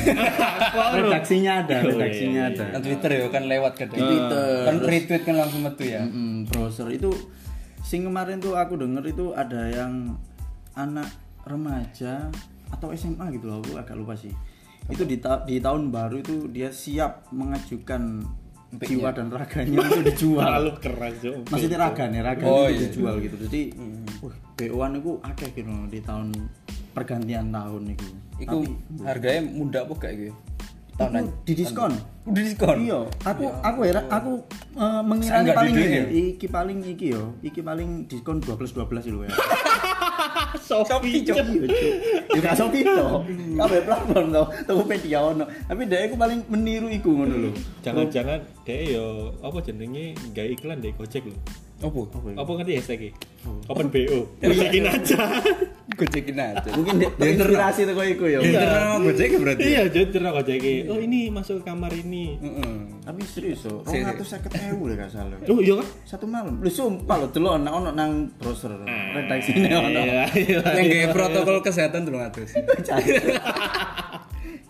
redaksinya 0.98 1.52
ada 1.62 1.76
Oh, 1.80 1.90
redaksinya 1.90 2.44
iya, 2.46 2.54
ada 2.54 2.64
Kan 2.70 2.82
Twitter 2.82 3.10
ya 3.12 3.28
kan 3.28 3.44
lewat 3.46 3.74
kadang. 3.76 4.00
Twitter. 4.00 4.48
Kan 4.64 4.76
retweet 4.82 5.24
kan 5.24 5.36
langsung 5.38 5.62
metu 5.62 5.84
ya. 5.84 6.02
Mm, 6.02 6.46
browser 6.46 6.88
itu 6.90 7.12
sing 7.80 8.02
kemarin 8.02 8.38
tuh 8.38 8.54
aku 8.54 8.76
denger 8.76 9.04
itu 9.06 9.32
ada 9.32 9.62
yang 9.66 10.18
anak 10.74 11.08
remaja 11.44 12.28
atau 12.68 12.90
SMA 12.92 13.30
gitu 13.32 13.46
loh 13.46 13.60
aku 13.60 13.76
agak 13.76 13.94
lupa 13.94 14.14
sih 14.14 14.34
itu 14.86 15.02
di, 15.02 15.18
ta- 15.18 15.42
di 15.42 15.58
tahun 15.58 15.90
baru 15.90 16.20
itu 16.20 16.46
dia 16.48 16.70
siap 16.70 17.30
mengajukan 17.30 18.26
jiwa 18.76 19.10
dan 19.10 19.30
raganya 19.30 19.80
untuk 19.80 20.04
dijual 20.04 20.44
Terlalu 20.52 20.72
keras 20.78 21.14
Cuk. 21.20 21.36
maksudnya 21.48 21.78
raganya 21.80 22.20
raganya 22.24 22.50
Oh, 22.52 22.66
itu 22.66 22.74
iya. 22.76 22.82
dijual 22.84 23.16
gitu 23.20 23.36
jadi 23.46 23.62
wah 24.20 24.36
BO-an 24.56 24.92
itu 24.96 25.12
akeh 25.22 25.50
gitu 25.54 25.72
di 25.88 26.00
tahun 26.02 26.28
pergantian 26.96 27.52
tahun 27.52 27.92
itu 27.92 28.08
Iku 28.38 28.58
harganya 29.02 29.42
muda 29.46 29.84
apa 29.84 29.94
gak 29.98 30.12
iku? 30.14 30.32
Tahunan. 30.96 31.28
di 31.44 31.54
diskon 31.54 31.92
Udah 32.24 32.40
diskon. 32.42 32.78
iya 32.82 33.04
aku 33.22 33.52
aku 33.60 33.80
heran 33.84 34.08
aku 34.08 34.32
eh, 34.74 35.02
mengira 35.04 35.44
paling 35.52 35.74
di 35.74 35.82
ini 35.82 35.88
dunia. 35.92 36.04
iki 36.32 36.48
paling 36.48 36.80
iki 36.82 37.06
yo 37.12 37.36
iki 37.42 37.60
paling 37.60 38.08
diskon 38.08 38.40
12 38.40 38.72
12 38.72 39.12
lho 39.12 39.28
ya 39.28 39.36
Shopee 40.66 41.20
Cuk. 41.22 41.36
ya 41.36 42.40
gak 42.42 42.56
sopi 42.56 42.80
to 42.82 42.96
kabeh 43.60 43.82
platform 43.84 44.26
to 44.32 44.44
Tokopedia 44.64 45.20
ono 45.22 45.44
tapi 45.62 45.84
dia 45.84 46.08
aku 46.08 46.16
paling 46.16 46.48
meniru 46.48 46.88
iku 46.88 47.12
ngono 47.14 47.36
lho 47.40 47.52
Jangan-jangan 47.82 48.40
dia 48.64 48.96
yo 48.96 49.06
apa 49.40 49.60
jenenge 49.62 50.16
gawe 50.32 50.48
iklan 50.50 50.80
deh 50.80 50.92
Gojek 50.92 51.28
lho. 51.28 51.36
Apa? 51.76 52.00
Apa 52.34 52.52
ngerti 52.56 52.72
hashtag 52.76 53.02
Open 53.68 53.88
BO. 53.90 54.32
Gojekin 54.40 54.88
aja. 54.96 55.22
Gojekin 55.92 56.34
aja. 56.36 56.70
mungkin 56.72 56.98
dia 56.98 57.10
terinspirasi 57.12 57.82
tuh 57.84 57.94
kok 57.94 58.08
iku 58.08 58.26
ya 58.26 58.40
Internal 58.40 58.98
Gojek 59.02 59.28
ya 59.28 59.38
berarti. 59.38 59.62
Iya, 59.62 59.82
jujur 59.88 60.22
aku 60.24 60.34
Gojek. 60.42 60.64
Oh, 60.88 60.98
ini 60.98 61.28
masuk 61.28 61.62
kamar 61.62 61.92
ini. 61.92 62.38
Heeh. 62.38 62.74
tapi 63.02 63.22
serius 63.22 63.62
so 63.62 63.86
Si- 63.86 64.02
250 64.02 64.72
ewu 64.72 64.88
lho 64.88 64.96
gak 64.96 65.12
salah 65.12 65.38
Oh, 65.46 65.60
iya 65.60 65.78
kan? 65.78 65.88
satu 66.06 66.26
malam 66.26 66.58
lu 66.58 66.68
sumpah 66.68 67.16
lo 67.16 67.30
delok 67.30 67.54
ono 67.56 67.70
ono 67.72 67.90
nang 67.92 68.34
browser 68.34 68.74
redaksine 69.14 69.70
ono 69.70 70.02
Iya, 70.02 70.26
iya. 70.34 70.60
Yang 70.74 70.88
kayak 70.90 71.10
protokol 71.12 71.62
kesehatan 71.62 72.02
dulu 72.04 72.18
ngatus. 72.18 72.50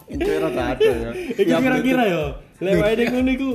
itu 0.05 0.21
rada 0.37 0.63
ada 0.71 0.85
ya 0.85 1.11
Iku 1.33 1.49
kira-kira 1.55 2.03
yo. 2.07 2.23
Lewat 2.57 2.91
ini 2.93 3.03
ngono 3.09 3.31
iku 3.31 3.49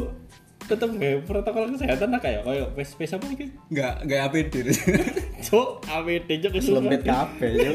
tetep 0.70 0.90
gawe 0.94 1.18
protokol 1.26 1.74
kesehatan 1.74 2.08
lah 2.14 2.20
kayak 2.22 2.46
koyo 2.46 2.70
pes 2.78 2.94
pes 2.94 3.10
apa 3.18 3.26
iki? 3.34 3.50
Enggak, 3.74 3.94
enggak 4.06 4.20
APD. 4.30 4.54
Cuk, 5.50 5.82
AWD 5.90 6.30
cuk 6.46 6.52
lembet 6.78 7.02
kabeh 7.02 7.50
yo 7.58 7.72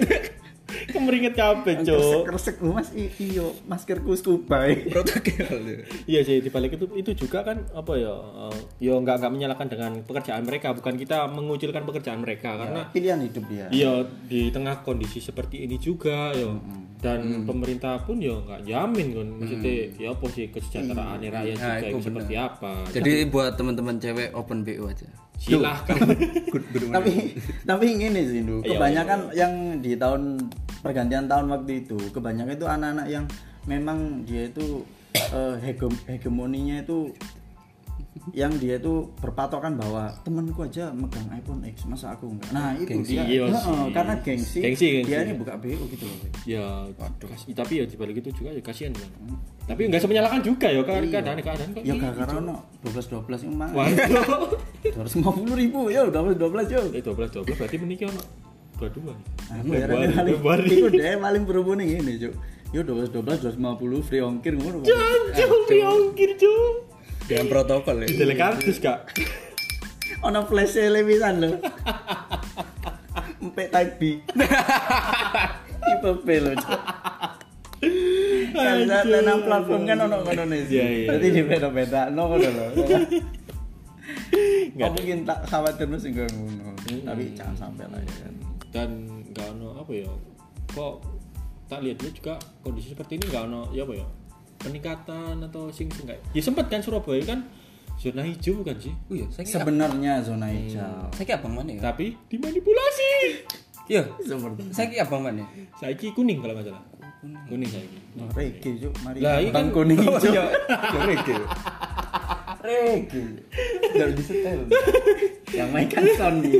Kemeringet 0.87 1.33
kabeh, 1.33 1.81
cuk. 1.81 2.23
kresek 2.25 2.57
lu 2.59 2.71
mas. 2.71 2.89
Iyo 2.95 3.53
maskerku 3.65 4.13
scuba 4.13 4.67
Protokol. 4.91 5.59
ya. 5.63 5.77
Iya 6.05 6.19
sih 6.21 6.37
di 6.39 6.49
balik 6.49 6.73
itu 6.73 6.85
itu 6.93 7.11
juga 7.17 7.43
kan 7.43 7.63
apa 7.71 7.93
ya 7.93 8.13
eh, 8.47 8.57
yo 8.81 8.97
nggak 8.97 9.15
nggak 9.17 9.31
menyalahkan 9.31 9.67
dengan 9.67 9.91
pekerjaan 10.01 10.41
mereka. 10.41 10.71
Bukan 10.71 10.95
kita 10.95 11.27
mengucilkan 11.27 11.83
pekerjaan 11.83 12.19
mereka 12.19 12.55
karena 12.55 12.87
pilihan 12.87 13.19
hidup 13.21 13.43
dia. 13.45 13.67
iya 13.69 13.91
di 14.23 14.49
tengah 14.49 14.81
kondisi 14.81 15.19
seperti 15.19 15.61
ini 15.61 15.75
juga 15.75 16.31
yo 16.31 16.57
dan 16.97 17.45
pemerintah 17.45 17.99
pun 17.99 18.17
yo 18.17 18.41
nggak 18.41 18.65
jamin 18.65 19.07
kan 19.11 19.27
maksudnya 19.31 19.73
ya 19.93 20.09
apa 20.09 20.25
sih 20.27 20.49
kesejahteraan 20.49 21.19
rakyat 21.21 21.57
Nah, 21.57 21.77
juga 21.83 21.97
seperti 22.01 22.33
apa. 22.33 22.71
Jadi 22.89 23.11
buat 23.27 23.53
teman-teman 23.53 23.95
cewek 23.97 24.33
open 24.33 24.61
BO 24.61 24.87
aja. 24.87 25.05
Silahkan. 25.37 25.97
Tapi 26.91 27.11
tapi 27.63 27.85
ini 27.91 28.21
sih 28.23 28.41
Du. 28.41 28.61
Iya, 28.61 28.75
kebanyakan 28.75 29.19
yang 29.31 29.53
di 29.79 29.93
tahun 29.95 30.21
pergantian 30.79 31.25
tahun 31.25 31.45
waktu 31.49 31.71
itu 31.83 31.97
kebanyakan 32.11 32.53
itu 32.53 32.65
anak-anak 32.65 33.07
yang 33.09 33.25
memang 33.65 34.21
dia 34.23 34.47
itu 34.47 34.85
eh, 35.15 35.55
hegem- 35.61 36.03
hegemoninya 36.05 36.81
itu 36.81 37.09
yang 38.31 38.49
dia 38.55 38.75
itu 38.75 38.93
berpatokan 39.15 39.75
bahwa 39.75 40.09
temanku 40.21 40.61
aja 40.61 40.89
megang 40.89 41.29
iPhone 41.29 41.61
X 41.63 41.85
masa 41.85 42.09
aku 42.11 42.25
enggak? 42.27 42.49
Nah 42.49 42.73
itu 42.73 42.89
Gengsi, 42.89 43.13
dia. 43.13 43.23
iya 43.23 43.43
sih. 43.51 43.91
karena 43.91 44.13
gengsi, 44.17 44.59
Gengsi, 44.59 44.85
gengsi. 44.95 45.07
dia 45.07 45.19
ini 45.21 45.33
buka 45.35 45.53
BO 45.55 45.83
gitu 45.85 46.05
loh 46.05 46.17
ya 46.43 46.65
kas- 47.19 47.45
tapi 47.47 47.73
ya 47.75 47.85
di 47.85 47.93
balik 47.93 48.17
itu 48.17 48.33
juga 48.33 48.49
ya 48.49 48.61
kasihan 48.61 48.91
kan 48.91 49.09
tapi 49.65 49.85
nggak 49.85 49.99
semenyalahkan 49.99 50.41
juga 50.41 50.67
ya 50.67 50.81
kan 50.81 51.01
keadaan 51.03 51.37
keadaan 51.39 51.69
kok 51.71 51.81
ya 51.81 51.93
gara-gara 51.95 52.33
ono 52.35 52.55
12 52.81 53.13
12 53.29 53.45
emang 53.47 53.69
waduh. 53.69 54.57
250 54.95 55.61
ribu 55.61 55.79
ya 55.87 56.01
12 56.05 56.37
12 56.37 56.65
yo 56.67 56.81
eh 56.91 57.01
12 57.01 57.45
12 57.45 57.45
berarti 57.51 57.77
menikah 57.77 58.07
ono 58.07 58.23
dua 58.75 58.89
dua 58.91 59.13
Aku 59.53 59.71
heran 59.71 59.95
paling 60.41 60.67
iku 60.67 60.87
dhewe 60.89 61.15
paling 61.15 61.43
berhubung 61.45 61.77
ngene, 61.77 62.19
Cuk. 62.19 62.33
Yo 62.73 62.81
12 62.81 63.07
12 63.13 63.55
250 63.55 63.61
free 64.03 64.19
ongkir 64.19 64.51
ngono. 64.51 64.83
Jangan 64.83 65.61
ongkir 65.87 66.35
cuy 66.35 66.65
Dengan 67.25 67.45
protokol 67.49 68.05
ya. 68.05 68.07
Delek 68.13 68.37
kartus 68.37 68.77
kak 68.77 69.09
Ono 70.29 70.45
flash 70.49 70.77
sale 70.77 71.01
pisan 71.05 71.41
lho. 71.41 71.57
Empek 73.41 73.67
type 73.69 73.93
B. 73.97 74.01
Tipe 75.85 76.09
B 76.25 76.27
lho, 76.41 76.51
Cuk. 76.57 76.81
Kan 78.55 78.89
Anjir. 78.89 79.21
nang 79.21 79.45
platform 79.45 79.83
kan 79.85 79.97
ono 80.01 80.17
ngono 80.25 80.43
nih. 80.49 80.61
Iya, 80.65 80.85
iya. 80.89 81.07
Jadi 81.13 81.27
di 81.29 81.41
beda-beda 81.45 82.09
no 82.09 82.25
ngono 82.25 82.49
lho. 82.49 82.65
Nggak 84.73 84.89
mungkin 84.97 85.17
tak 85.29 85.39
khawatir 85.45 85.85
nu 85.85 85.97
sing 86.01 86.17
ngono. 86.17 86.73
Tapi 87.05 87.23
jangan 87.37 87.53
sampai 87.53 87.85
lah 87.85 88.01
ya 88.01 88.13
kan. 88.25 88.33
dan 88.75 88.89
nggak 89.31 89.47
ono 89.55 89.79
apa 89.79 89.91
ya 89.95 90.11
kok 90.75 90.99
tak 91.71 91.79
lihat 91.79 92.03
lihat 92.03 92.15
juga 92.19 92.35
kondisi 92.59 92.91
seperti 92.91 93.15
ini 93.15 93.31
nggak 93.31 93.43
ono 93.47 93.71
ya 93.71 93.87
apa 93.87 93.93
ya 93.95 94.07
peningkatan 94.57 95.35
atau 95.41 95.67
sing 95.69 95.87
sing 95.89 96.05
nggak 96.05 96.19
ya 96.31 96.41
sempat 96.41 96.67
kan 96.67 96.79
Surabaya 96.79 97.21
kan 97.21 97.39
zona 97.95 98.21
hijau 98.21 98.59
bukan 98.59 98.75
sih 98.75 98.93
Oh 99.07 99.15
iya, 99.15 99.25
saya 99.31 99.43
kira 99.43 99.55
Sebenarnya 99.61 100.13
zona 100.19 100.47
hijau. 100.49 101.07
saya 101.11 101.25
kira 101.25 101.37
abang 101.39 101.53
mana 101.55 101.71
ya? 101.71 101.81
tapi 101.83 102.15
dimanipulasi 102.27 103.11
Iya. 103.85 104.01
Seperti 104.17 104.61
Saya 104.73 104.87
kira 104.89 105.03
abang 105.05 105.21
mana? 105.21 105.45
saya 105.77 105.93
kuning 105.93 106.41
kalau 106.41 106.53
nggak 106.57 106.67
salah 106.67 106.83
kuning 107.47 107.69
saya 107.69 107.85
Reggae, 108.37 108.71
Cuk. 108.77 108.93
Mari. 109.01 109.17
Lah, 109.17 109.41
iya 109.41 109.49
Bang 109.49 109.67
kan- 109.69 109.75
kuning 109.81 109.97
hijau. 109.97 110.29
Ya 110.29 110.45
reggae. 111.03 111.41
Reggae. 112.61 113.23
Enggak 113.93 114.09
disetel. 114.13 114.59
Yang 115.49 115.69
main 115.73 115.87
kan 115.89 116.03
Sony. 116.13 116.53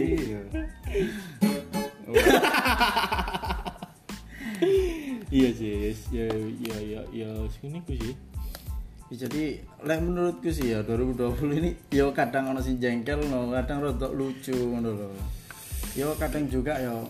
Iya 5.36 5.50
sih 5.52 5.92
ya 6.16 6.32
ya 6.64 6.78
ya 6.80 7.02
ya 7.12 7.30
sini 7.60 7.84
ku 7.84 7.92
sih 7.92 8.16
Ya, 9.06 9.30
Jadi, 9.30 9.62
lek 9.86 10.02
menurutku 10.02 10.50
sih 10.50 10.74
ya 10.74 10.82
2020 10.82 11.62
ini 11.62 11.78
yo 11.94 12.10
kadang 12.10 12.50
ono 12.50 12.58
sing 12.58 12.82
jengkel 12.82 13.22
no, 13.30 13.54
kadang 13.54 13.86
rodok 13.86 14.18
lucu 14.18 14.58
ngono 14.58 14.98
lho. 14.98 15.10
Yo 15.94 16.18
kadang 16.18 16.50
juga 16.50 16.74
yo 16.82 17.06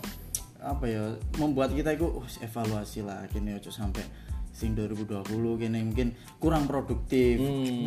apa 0.59 0.91
ya 0.91 1.15
membuat 1.39 1.71
kita 1.71 1.95
itu 1.95 2.03
oh, 2.03 2.27
evaluasi 2.43 2.99
lah 2.99 3.23
kini 3.31 3.55
ojo 3.55 3.71
sampai 3.71 4.03
sing 4.51 4.75
2020 4.75 5.23
kini 5.55 5.79
mungkin 5.87 6.11
kurang 6.35 6.67
produktif, 6.67 7.39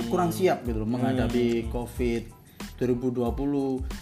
kurang 0.09 0.33
siap 0.33 0.65
gitu 0.65 0.81
loh 0.81 0.89
menghadapi 0.89 1.69
Covid 1.69 2.33
2020 2.81 3.29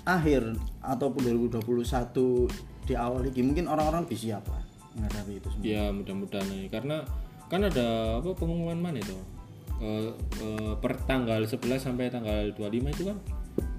akhir 0.06 0.42
ataupun 0.86 1.20
2021 1.58 2.86
di 2.86 2.94
awal 2.94 3.26
lagi 3.26 3.42
mungkin 3.42 3.66
orang-orang 3.66 4.06
lebih 4.06 4.18
siap 4.22 4.46
lah 4.46 4.65
menghadapi 4.96 5.32
itu 5.36 5.48
semua. 5.48 5.64
ya 5.64 5.82
mudah-mudahan 5.90 6.48
aja. 6.48 6.68
karena 6.72 6.96
kan 7.46 7.60
ada 7.62 7.86
apa 8.18 8.30
pengumuman 8.34 8.76
mana 8.76 8.98
itu 8.98 9.14
Eh, 9.76 10.08
eh, 10.40 10.72
per 10.80 10.96
tanggal 11.04 11.44
11 11.44 11.60
sampai 11.76 12.08
tanggal 12.08 12.48
25 12.56 12.88
itu 12.88 13.12
kan 13.12 13.16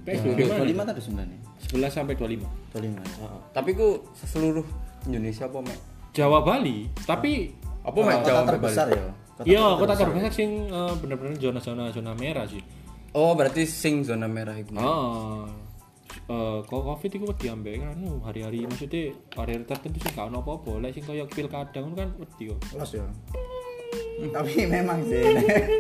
PSBB 0.05 0.45
mana? 0.45 0.62
25 0.62 0.89
tadi 0.93 1.01
sebenarnya. 1.01 1.39
11 1.74 1.89
sampai 1.89 2.13
25 2.13 2.45
25 2.69 3.01
ya. 3.01 3.29
Tapi 3.50 3.69
ku 3.74 4.05
seluruh 4.13 4.62
Indonesia 5.09 5.50
apa, 5.50 5.57
Mek? 5.57 5.79
Jawa 6.13 6.45
Bali 6.45 6.86
tapi 7.01 7.50
Apa 7.81 7.97
Mek 7.97 8.15
Kota 8.21 8.29
Jawa 8.29 8.41
terbesar 8.45 8.88
ya. 8.93 9.05
Kota 9.09 9.41
iya 9.41 9.65
kota 9.74 9.93
terbesar 9.97 10.29
sing 10.29 10.69
eh, 10.69 10.93
bener-bener 11.01 11.33
zona-zona 11.36 11.89
zona 11.89 12.13
merah 12.13 12.45
sih 12.45 12.62
Oh, 13.17 13.33
berarti 13.33 13.65
sing 13.65 14.05
zona 14.05 14.29
merah 14.29 14.53
itu. 14.53 14.77
ah 14.77 15.50
eh 16.27 16.57
kok 16.67 16.84
covid 16.84 17.07
itu 17.07 17.24
wedi 17.24 17.48
ambek 17.48 17.74
kan 17.79 17.96
hari-hari 18.27 18.67
maksudnya 18.67 19.15
hari-hari 19.31 19.63
tertentu 19.63 19.98
sih 20.03 20.12
gak 20.12 20.27
ono 20.27 20.43
apa-apa 20.43 20.84
lek 20.84 20.91
sing 20.91 21.07
koyo 21.07 21.24
pilkada 21.31 21.79
ngono 21.79 21.96
kan 21.96 22.10
wedi 22.19 22.51
kok 22.51 22.60
Los 22.75 22.91
ya. 23.00 23.07
Tapi 24.17 24.65
memang 24.67 25.00
sih. 25.07 25.24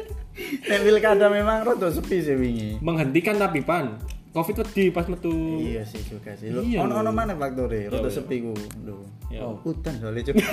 Nek 0.69 0.79
pilkada 0.85 1.27
memang 1.27 1.65
rada 1.67 1.89
sepi 1.91 2.23
sih 2.23 2.37
wingi. 2.39 2.79
menghentikan 2.79 3.35
tapi 3.35 3.59
pan 3.65 3.99
covid 4.31 4.63
wedi 4.63 4.93
pas 4.93 5.09
metu 5.09 5.33
Iya 5.59 5.83
sih 5.83 5.99
juga 6.05 6.31
sih. 6.37 6.53
Lo 6.53 6.63
Iya, 6.63 6.85
ono 6.85 7.01
ono 7.03 7.11
mana 7.11 7.33
faktore? 7.35 7.91
Rada 7.91 8.07
iya. 8.07 8.13
sepi 8.13 8.35
ku. 8.45 8.53
Lho. 8.87 9.03
Oh, 9.43 9.59
hutan 9.65 9.99
soalnya 9.99 10.31
Cuk. 10.31 10.37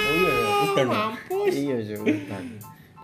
Oh 0.00 0.16
iya, 0.16 0.32
ya, 0.32 0.50
hutan. 0.64 0.86
ya? 0.88 1.04
Iya, 1.52 1.76
Cuk, 1.86 2.02
hutan. 2.08 2.44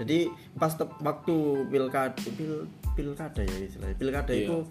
Jadi 0.00 0.18
pas 0.56 0.72
waktu 0.80 1.36
pilkada 1.68 2.16
pil, 2.34 2.66
pilkada 2.96 3.40
ya 3.44 3.56
istilahnya. 3.62 3.94
Pilkada 4.00 4.32
Iya. 4.32 4.64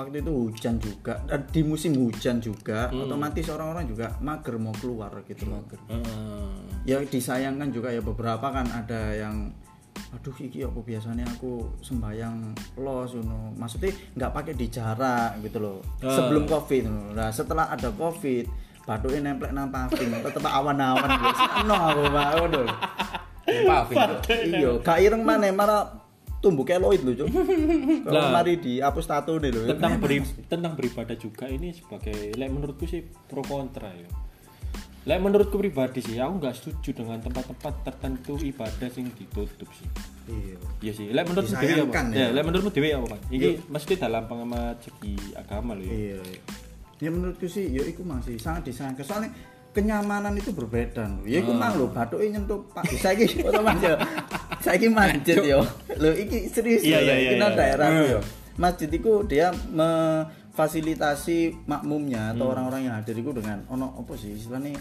Waktu 0.00 0.16
itu 0.18 0.32
hujan 0.32 0.74
juga 0.76 1.20
dan 1.24 1.44
di 1.46 1.60
musim 1.60 1.92
hujan 1.94 2.36
juga 2.38 2.88
otomatis 2.90 3.44
orang-orang 3.46 3.84
juga 3.84 4.16
mager 4.18 4.56
mau 4.56 4.72
keluar 4.74 5.12
gitu 5.24 5.44
loh 5.44 5.60
Heeh. 5.86 6.48
ya 6.84 6.96
disayangkan 6.98 7.68
juga 7.68 7.88
ya 7.88 8.00
beberapa 8.00 8.48
kan 8.48 8.64
ada 8.66 9.12
yang 9.12 9.52
aduh 10.10 10.34
iki 10.34 10.64
apa 10.64 10.80
biasanya 10.80 11.22
aku 11.28 11.62
sembayang 11.78 12.56
los 12.76 13.12
ngono 13.12 13.52
maksudnya 13.54 13.92
nggak 14.16 14.32
pakai 14.32 14.54
di 14.54 14.66
jarak 14.66 15.38
gitu 15.40 15.60
loh 15.60 15.78
Ah. 16.00 16.10
sebelum 16.10 16.44
covid 16.44 16.82
ngono. 16.84 17.12
nah 17.12 17.28
setelah 17.28 17.68
ada 17.68 17.92
covid 17.92 18.48
batuknya 18.82 19.30
nemplek 19.30 19.52
nang 19.52 19.68
paving 19.68 20.10
tetep 20.18 20.42
awan-awan 20.42 21.06
gue 21.06 21.32
no 21.62 21.74
aku 21.76 22.02
pak 22.08 22.28
waduh 22.34 22.68
Paving. 23.46 23.98
iya 24.50 24.70
gak 24.78 24.98
ireng 25.00 25.22
mana 25.22 25.50
malah 25.50 25.82
tumbuh 26.40 26.64
keloid 26.64 27.04
lho 27.04 27.12
cuk. 27.24 27.28
Kalau 28.08 28.22
mari 28.32 28.56
dihapus 28.56 29.06
tato 29.06 29.36
nih 29.36 29.52
lho. 29.52 29.62
tentang 29.76 29.96
beri, 30.02 30.24
tentang 30.48 30.72
beribadah 30.74 31.16
juga 31.16 31.46
ini 31.46 31.76
sebagai 31.76 32.32
lek 32.34 32.50
menurutku 32.50 32.88
sih 32.88 33.04
pro 33.28 33.44
kontra 33.44 33.92
ya. 33.92 34.08
Lek 35.04 35.20
menurutku 35.20 35.56
pribadi 35.60 36.00
sih 36.04 36.16
aku 36.20 36.40
nggak 36.40 36.54
setuju 36.56 37.04
dengan 37.04 37.20
tempat-tempat 37.20 37.74
tertentu 37.84 38.36
ibadah 38.40 38.88
sing 38.88 39.12
ditutup 39.12 39.68
sih. 39.76 39.88
Iya. 40.28 40.56
Iya 40.80 40.92
sih 40.96 41.06
lek 41.12 41.24
menurutmu 41.28 41.54
dewi 41.60 41.74
apa? 41.84 41.92
Ya 42.12 42.16
ya. 42.16 42.26
lek 42.32 42.44
menurutmu 42.48 42.70
dewi 42.72 42.88
apa 42.96 43.06
kan 43.16 43.20
ini 43.28 43.48
mesti 43.68 43.92
dalam 44.00 44.24
pengamat 44.24 44.76
segi 44.80 45.16
agama 45.36 45.76
loh 45.76 45.84
ya. 45.84 45.92
Iya. 45.92 46.20
Ya 47.00 47.08
menurutku 47.08 47.48
sih 47.48 47.68
ya 47.68 47.84
iku 47.84 48.04
masih 48.04 48.36
sangat 48.40 48.72
disayangkan. 48.72 49.04
Soalnya 49.04 49.30
kenyamanan 49.70 50.34
itu 50.34 50.50
berbeda 50.50 51.06
lho. 51.06 51.22
Ya 51.26 51.38
iku 51.42 51.54
mang 51.54 51.78
lho 51.78 51.86
bathuke 51.90 52.26
nyentuh 52.26 52.58
Pak 52.74 52.84
saiki 52.98 53.26
otomatis 53.48 53.86
ya. 53.86 53.96
Saiki 54.64 54.92
masjid 54.92 55.38
yo. 55.40 55.62
Lho 55.96 56.12
iki 56.18 56.50
serius 56.50 56.82
Iya, 56.84 57.00
lho, 57.00 57.14
iya, 57.14 57.16
iya, 57.16 57.38
nang 57.38 57.54
iya. 57.54 57.58
daerah 57.58 57.88
yo. 58.18 58.20
Masjid 58.58 58.90
itu 58.92 59.24
dia 59.24 59.54
memfasilitasi 59.72 61.64
makmumnya 61.64 62.34
atau 62.36 62.50
orang-orang 62.52 62.90
yang 62.90 62.94
hadir 62.98 63.16
itu 63.16 63.30
dengan 63.32 63.64
ono 63.70 63.94
apa 63.96 64.12
sih 64.18 64.36
istilahnya 64.36 64.76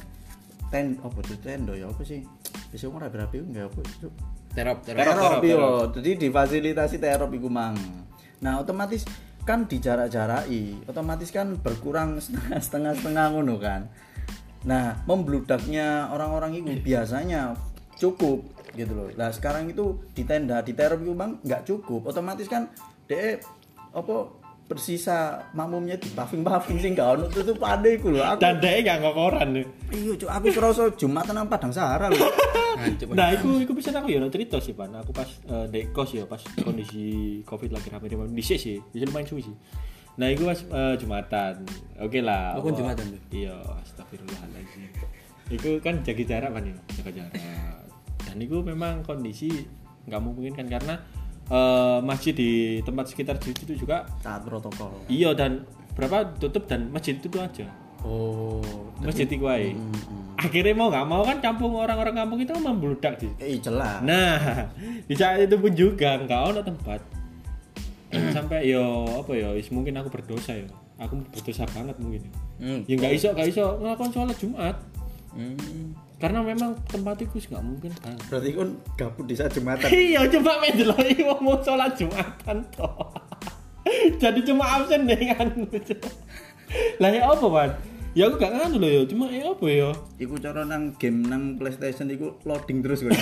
ten 0.70 0.98
apa 1.02 1.18
tuh 1.26 1.38
tendo 1.42 1.74
ya 1.74 1.90
apa 1.90 2.02
sih 2.06 2.22
bisa 2.70 2.86
ora 2.90 3.10
berapa 3.10 3.34
itu 3.34 3.46
enggak 3.46 3.74
apa 3.74 3.82
itu 3.82 4.10
Terop, 4.50 4.82
terop. 4.82 5.06
terop 5.06 5.42
yo 5.46 5.66
jadi 5.98 6.30
difasilitasi 6.30 7.02
terop 7.02 7.34
iku 7.34 7.50
mang 7.50 7.74
nah 8.42 8.62
otomatis 8.62 9.06
kan 9.46 9.66
dijarak-jaraki 9.66 10.86
otomatis 10.86 11.34
kan 11.34 11.58
berkurang 11.58 12.22
setengah 12.22 12.60
setengah 12.62 12.94
setengah 13.02 13.26
ngono 13.34 13.56
kan 13.58 13.90
nah 14.68 15.00
membludaknya 15.08 16.12
orang-orang 16.12 16.60
itu 16.60 16.72
biasanya 16.84 17.56
cukup 17.96 18.44
gitu 18.76 18.92
loh. 18.96 19.08
Nah 19.16 19.32
sekarang 19.32 19.72
itu 19.72 20.00
di 20.16 20.24
tenda 20.24 20.60
di 20.64 20.76
terop 20.76 21.00
itu 21.04 21.14
bang 21.16 21.40
nggak 21.44 21.64
cukup. 21.68 22.08
Otomatis 22.10 22.48
kan 22.48 22.72
de 23.08 23.40
apa 23.90 24.40
bersisa 24.70 25.50
makmumnya 25.58 25.98
di 25.98 26.14
paving 26.14 26.46
paving 26.46 26.78
sing 26.78 26.94
gak 26.94 27.18
ono 27.18 27.26
tutup 27.26 27.58
ade 27.66 27.98
iku 27.98 28.14
lho. 28.14 28.22
Aku 28.22 28.38
dan 28.38 28.62
nggak 28.62 28.98
ngokoran 29.02 29.48
nih. 29.58 29.66
Iya 29.90 30.14
cuk 30.14 30.30
aku 30.30 30.46
kerasa 30.54 30.84
Jumatan 30.94 31.34
nang 31.34 31.50
Padang 31.50 31.74
Sahara 31.74 32.06
lho. 32.06 32.30
Hancur. 32.80 33.12
Nah, 33.12 33.36
itu 33.36 33.66
itu 33.66 33.72
bisa 33.76 33.92
aku 33.92 34.08
ya 34.08 34.24
cerita 34.32 34.56
sih, 34.64 34.72
Pan. 34.72 34.94
Aku 34.96 35.12
pas 35.12 35.28
eh, 35.28 35.66
dek 35.68 35.92
kos 35.92 36.16
ya, 36.16 36.24
pas 36.24 36.40
kondisi 36.64 37.42
Covid 37.44 37.76
lagi 37.76 37.92
rame-rame 37.92 38.32
di 38.32 38.44
sih, 38.46 38.80
bisa 38.80 39.04
lumayan 39.04 39.28
suwi 39.28 39.44
sih. 39.44 39.56
Nah, 40.18 40.28
itu 40.32 40.44
pas 40.44 40.60
eh, 40.60 40.96
Jumatan. 40.98 41.54
Oke 42.00 42.20
lah. 42.20 42.58
Oh, 42.58 42.64
kan 42.66 42.74
Jumatan 42.74 43.06
tuh? 43.14 43.22
Iya, 43.30 43.56
astagfirullahaladzim. 43.84 44.90
Itu 45.50 45.70
kan 45.82 46.02
jaga 46.02 46.24
jarak 46.26 46.52
kan 46.56 46.64
ya, 46.66 46.76
jaga 46.98 47.12
jarak. 47.24 47.34
Dan 48.26 48.38
itu 48.38 48.58
memang 48.62 49.02
kondisi 49.02 49.50
nggak 50.06 50.22
memungkinkan 50.22 50.68
karena 50.70 50.96
eh, 51.50 52.00
masjid 52.02 52.34
di 52.34 52.82
tempat 52.82 53.10
sekitar 53.10 53.38
situ 53.42 53.66
itu 53.70 53.86
juga 53.86 54.06
taat 54.22 54.42
protokol 54.46 54.90
iya 55.06 55.34
dan 55.34 55.66
berapa 55.94 56.34
tutup 56.38 56.66
dan 56.66 56.90
masjid 56.90 57.18
itu 57.18 57.30
aja. 57.38 57.68
oh 58.02 58.62
Masjid 59.00 59.28
itu 59.28 59.44
aja. 59.46 59.76
Akhirnya 60.40 60.72
mau 60.72 60.88
nggak 60.88 61.08
mau 61.08 61.22
kan 61.24 61.38
kampung 61.44 61.76
orang-orang 61.76 62.16
kampung 62.16 62.40
itu 62.40 62.52
kan 62.56 62.64
membludak 62.64 63.14
di 63.20 63.28
eh 63.40 63.60
jelas 63.60 64.00
Nah, 64.04 64.68
di 65.10 65.16
saat 65.16 65.44
itu 65.44 65.56
pun 65.60 65.72
juga 65.76 66.16
nggak 66.20 66.42
ada 66.56 66.62
tempat. 66.64 67.00
Dan 68.10 68.34
sampai 68.34 68.66
yo 68.66 69.06
apa 69.22 69.32
ya, 69.38 69.54
wis 69.54 69.70
mungkin 69.70 69.94
aku 70.02 70.10
berdosa 70.10 70.58
ya. 70.58 70.66
Aku 70.98 71.22
berdosa 71.30 71.64
banget 71.70 71.96
mungkin. 72.02 72.26
ya. 72.26 72.34
Hmm. 72.60 72.82
Ya 72.90 72.94
nggak 72.98 73.14
iso, 73.16 73.30
nggak 73.32 73.48
iso 73.54 73.66
ngelakuin 73.80 74.12
sholat 74.12 74.38
Jumat. 74.42 74.76
Hmm. 75.30 75.94
Karena 76.20 76.44
memang 76.44 76.76
tempat 76.90 77.22
itu 77.24 77.38
nggak 77.38 77.64
mungkin 77.64 77.92
banget. 78.02 78.22
berarti 78.28 78.50
kan 78.52 78.70
gabut 78.98 79.26
di 79.30 79.36
saat 79.38 79.54
Jumatan 79.56 79.88
iya, 80.12 80.26
coba 80.28 80.60
main 80.60 80.76
deloi 80.76 81.16
mau 81.40 81.56
sholat 81.62 81.96
Jumatan 81.96 82.58
toh. 82.76 83.14
Jadi 84.22 84.40
cuma 84.44 84.66
absen 84.82 85.08
dengan 85.08 85.48
Lah 87.02 87.10
ya 87.10 87.30
apa, 87.34 87.46
Pan? 87.50 87.72
Ya 88.18 88.26
aku 88.26 88.42
gak 88.42 88.54
nganu 88.58 88.78
loh 88.82 88.90
ya, 88.90 89.02
cuma 89.06 89.26
ya 89.30 89.54
apa 89.54 89.66
ya? 89.70 89.90
Iku 90.18 90.36
cara 90.42 90.66
nang 90.66 90.98
game 90.98 91.30
nang 91.30 91.56
PlayStation 91.62 92.10
iku 92.10 92.42
loading 92.42 92.82
terus 92.82 93.06
kok. 93.06 93.14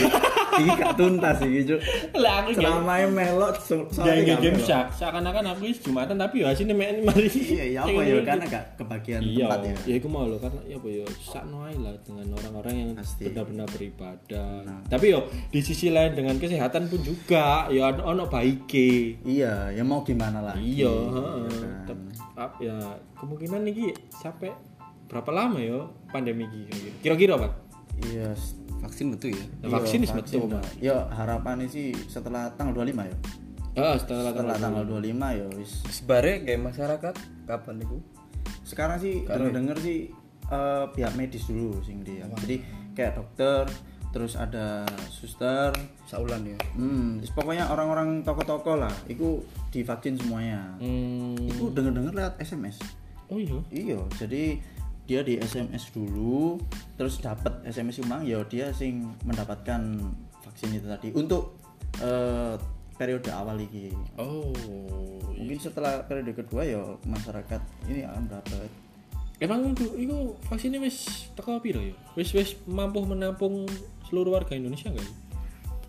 Iki 0.58 0.70
gak 0.74 0.94
tuntas 0.98 1.38
iki, 1.40 1.60
Cuk. 1.64 1.80
Lah 2.18 2.34
aku 2.42 2.50
Selama 2.54 2.94
melok 3.08 3.54
soalnya 3.62 4.22
gak 4.28 4.40
game 4.42 4.60
syak, 4.60 4.86
seakan-akan 4.92 5.44
aku 5.54 5.62
wis 5.70 5.78
Jumatan 5.80 6.18
tapi 6.18 6.42
ya 6.42 6.50
hasilnya 6.50 6.74
main 6.74 7.02
mari. 7.02 7.30
Iya, 7.30 7.66
ya 7.70 7.80
apa 7.86 8.02
ya 8.02 8.16
karena 8.22 8.46
gak 8.46 8.66
kebagian 8.76 9.22
Iya, 9.22 9.46
tempat 9.46 9.60
ya. 9.62 9.76
ya 9.86 9.96
itu 9.98 10.08
mau 10.10 10.26
loh 10.26 10.40
karena 10.42 10.60
ya 10.66 10.76
apa 10.76 10.88
ya 10.90 11.06
sakno 11.22 11.58
ae 11.64 11.76
lah 11.78 11.94
dengan 12.02 12.28
orang-orang 12.34 12.74
yang 12.76 12.90
benar-benar 12.98 13.68
beribadah. 13.70 14.50
Tapi 14.88 15.06
yo 15.08 15.20
di 15.48 15.60
sisi 15.62 15.88
lain 15.90 16.14
dengan 16.14 16.36
kesehatan 16.38 16.90
pun 16.90 17.00
juga 17.02 17.70
ya 17.70 17.94
ono 17.94 18.26
baike. 18.26 19.22
Iya, 19.22 19.72
ya 19.72 19.84
mau 19.86 20.02
gimana 20.02 20.42
lagi. 20.42 20.82
Iya, 20.82 20.90
ya 20.90 21.12
heeh. 21.14 21.96
ap- 22.38 22.60
ya 22.60 22.78
kemungkinan 23.18 23.62
nih 23.66 23.94
sampai 24.10 24.54
berapa 25.08 25.32
lama 25.32 25.58
ya 25.58 25.88
pandemi 26.12 26.46
ini 26.46 26.68
kira-kira? 26.68 26.94
Kira-kira 27.02 27.34
Pak? 27.40 27.52
Iya. 28.06 28.32
Vaksin 28.78 29.10
betul 29.10 29.34
ya. 29.34 29.46
Nah, 29.66 29.82
vaksin 29.82 30.06
vaksin 30.06 30.40
betul. 30.46 30.54
Pak. 30.62 30.64
Ya 30.78 31.10
harapannya 31.10 31.66
sih 31.66 31.94
setelah 32.06 32.54
tanggal 32.54 32.78
25 32.86 33.10
ya. 33.10 33.18
Ah, 33.78 33.94
setelah 33.98 34.34
Setelah 34.34 34.58
tanggal 34.58 34.58
tanggal 34.58 34.84
25 34.86 35.38
ya 35.38 35.46
wis. 35.58 35.72
Sebare 35.90 36.34
kayak 36.46 36.62
masyarakat 36.62 37.16
kapan 37.46 37.76
itu? 37.82 37.98
Sekarang 38.66 38.98
sih 38.98 39.26
denger-denger 39.26 39.78
sih 39.82 40.10
eh, 40.50 40.86
pihak 40.94 41.14
medis 41.18 41.46
dulu 41.50 41.82
sing 41.86 42.02
dia. 42.02 42.26
Jadi 42.42 42.62
kayak 42.98 43.22
dokter, 43.22 43.70
terus 44.10 44.34
ada 44.34 44.82
suster, 45.14 45.74
Saulan 46.10 46.42
ya. 46.42 46.58
Hmm, 46.74 47.22
terus 47.22 47.34
pokoknya 47.38 47.70
orang-orang 47.70 48.26
toko-toko 48.26 48.74
lah, 48.80 48.94
itu 49.06 49.46
divaksin 49.70 50.18
semuanya. 50.18 50.74
Hmm. 50.82 51.38
Itu 51.38 51.70
denger-denger 51.70 52.14
lewat 52.18 52.34
SMS. 52.42 52.82
Oh 53.28 53.38
iya. 53.38 53.60
Iya, 53.70 54.00
jadi 54.18 54.58
dia 55.08 55.24
di 55.24 55.40
SMS 55.40 55.90
dulu, 55.96 56.60
terus 57.00 57.24
dapat 57.24 57.64
SMS 57.64 58.04
umang, 58.04 58.28
ya 58.28 58.44
dia 58.44 58.76
sing 58.76 59.08
mendapatkan 59.24 59.80
vaksin 60.44 60.76
itu 60.76 60.84
tadi 60.84 61.10
untuk 61.16 61.56
eh, 62.04 62.60
periode 63.00 63.30
awal 63.32 63.56
ini. 63.62 63.96
Oh. 64.20 64.52
Mungkin 65.38 65.64
setelah 65.64 66.04
periode 66.04 66.34
kedua 66.34 66.68
ya 66.68 66.82
masyarakat 67.08 67.62
ini 67.88 68.04
akan 68.04 68.26
dapat. 68.28 68.70
Emang 69.38 69.70
itu, 69.70 69.86
itu 70.02 70.34
vaksinnya 70.50 70.82
wis 70.82 71.30
teko 71.38 71.62
piro 71.62 71.78
ya? 71.78 71.94
Wis 72.18 72.34
wis 72.34 72.58
mampu 72.66 73.06
menampung 73.06 73.70
seluruh 74.10 74.34
warga 74.34 74.58
Indonesia 74.58 74.90
enggak? 74.90 75.06
ya? 75.06 75.14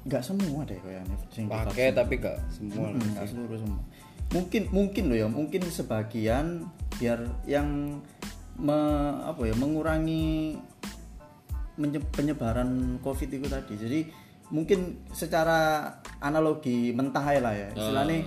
Nggak 0.04 0.22
semua 0.22 0.61
deh 0.68 0.78
kayaknya 0.85 1.16
sing 1.33 1.44
Pakai 1.48 1.96
tapi 1.96 2.20
gak 2.20 2.37
semua. 2.52 2.92
Hmm, 2.92 3.00
nggak 3.16 3.26
seluruh 3.26 3.57
semua. 3.57 3.83
Mungkin 4.28 4.62
mungkin 4.68 5.02
loh 5.09 5.16
ya, 5.16 5.28
mungkin 5.33 5.64
sebagian 5.64 6.68
biar 7.00 7.24
yang 7.48 7.98
me- 8.59 9.18
apa 9.25 9.42
ya 9.47 9.55
mengurangi 9.55 10.59
penyebaran 12.14 12.99
COVID 13.01 13.29
itu 13.38 13.47
tadi. 13.47 13.75
Jadi 13.79 14.01
mungkin 14.51 15.07
secara 15.14 15.90
analogi 16.18 16.90
mentah 16.90 17.23
lah 17.38 17.55
ya. 17.55 17.68
Istilahnya 17.71 18.18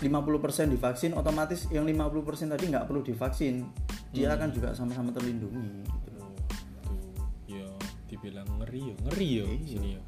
50% 0.00 0.72
divaksin 0.72 1.12
otomatis 1.12 1.68
yang 1.68 1.84
50% 1.84 2.54
tadi 2.54 2.64
nggak 2.70 2.86
perlu 2.86 3.02
divaksin. 3.04 3.66
Dia 4.14 4.34
akan 4.34 4.48
juga 4.50 4.72
sama-sama 4.72 5.12
terlindungi 5.12 5.86
gitu. 5.86 6.10
Tuh, 6.82 6.98
ya 7.46 7.66
dibilang 8.08 8.48
ngeri 8.58 8.90
ya, 8.90 8.96
ngeri 9.06 9.28
ya 9.42 9.44
sini 9.66 9.88
ya. 9.98 10.02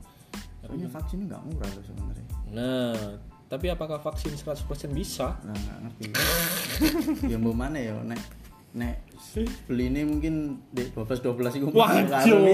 Soalnya 0.63 0.89
vaksin 0.89 1.17
ini 1.23 1.25
nggak 1.27 1.43
murah 1.45 1.71
loh 1.75 1.85
sebenarnya. 1.85 2.29
Nah, 2.55 2.99
tapi 3.51 3.67
apakah 3.69 3.99
vaksin 4.01 4.33
100% 4.33 4.65
bisa? 4.95 5.37
Nah, 5.45 5.53
nggak 5.53 5.79
ngerti. 5.85 6.05
ya 7.35 7.37
mau 7.37 7.53
mana 7.53 7.77
ya 7.77 7.99
nek 8.01 8.23
nek 8.73 9.12
beli 9.65 9.89
ini 9.89 10.05
mungkin 10.05 10.61
di 10.69 10.83
12 10.93 11.25
12 11.25 11.59
itu 11.59 11.67
Waduh. 11.73 12.51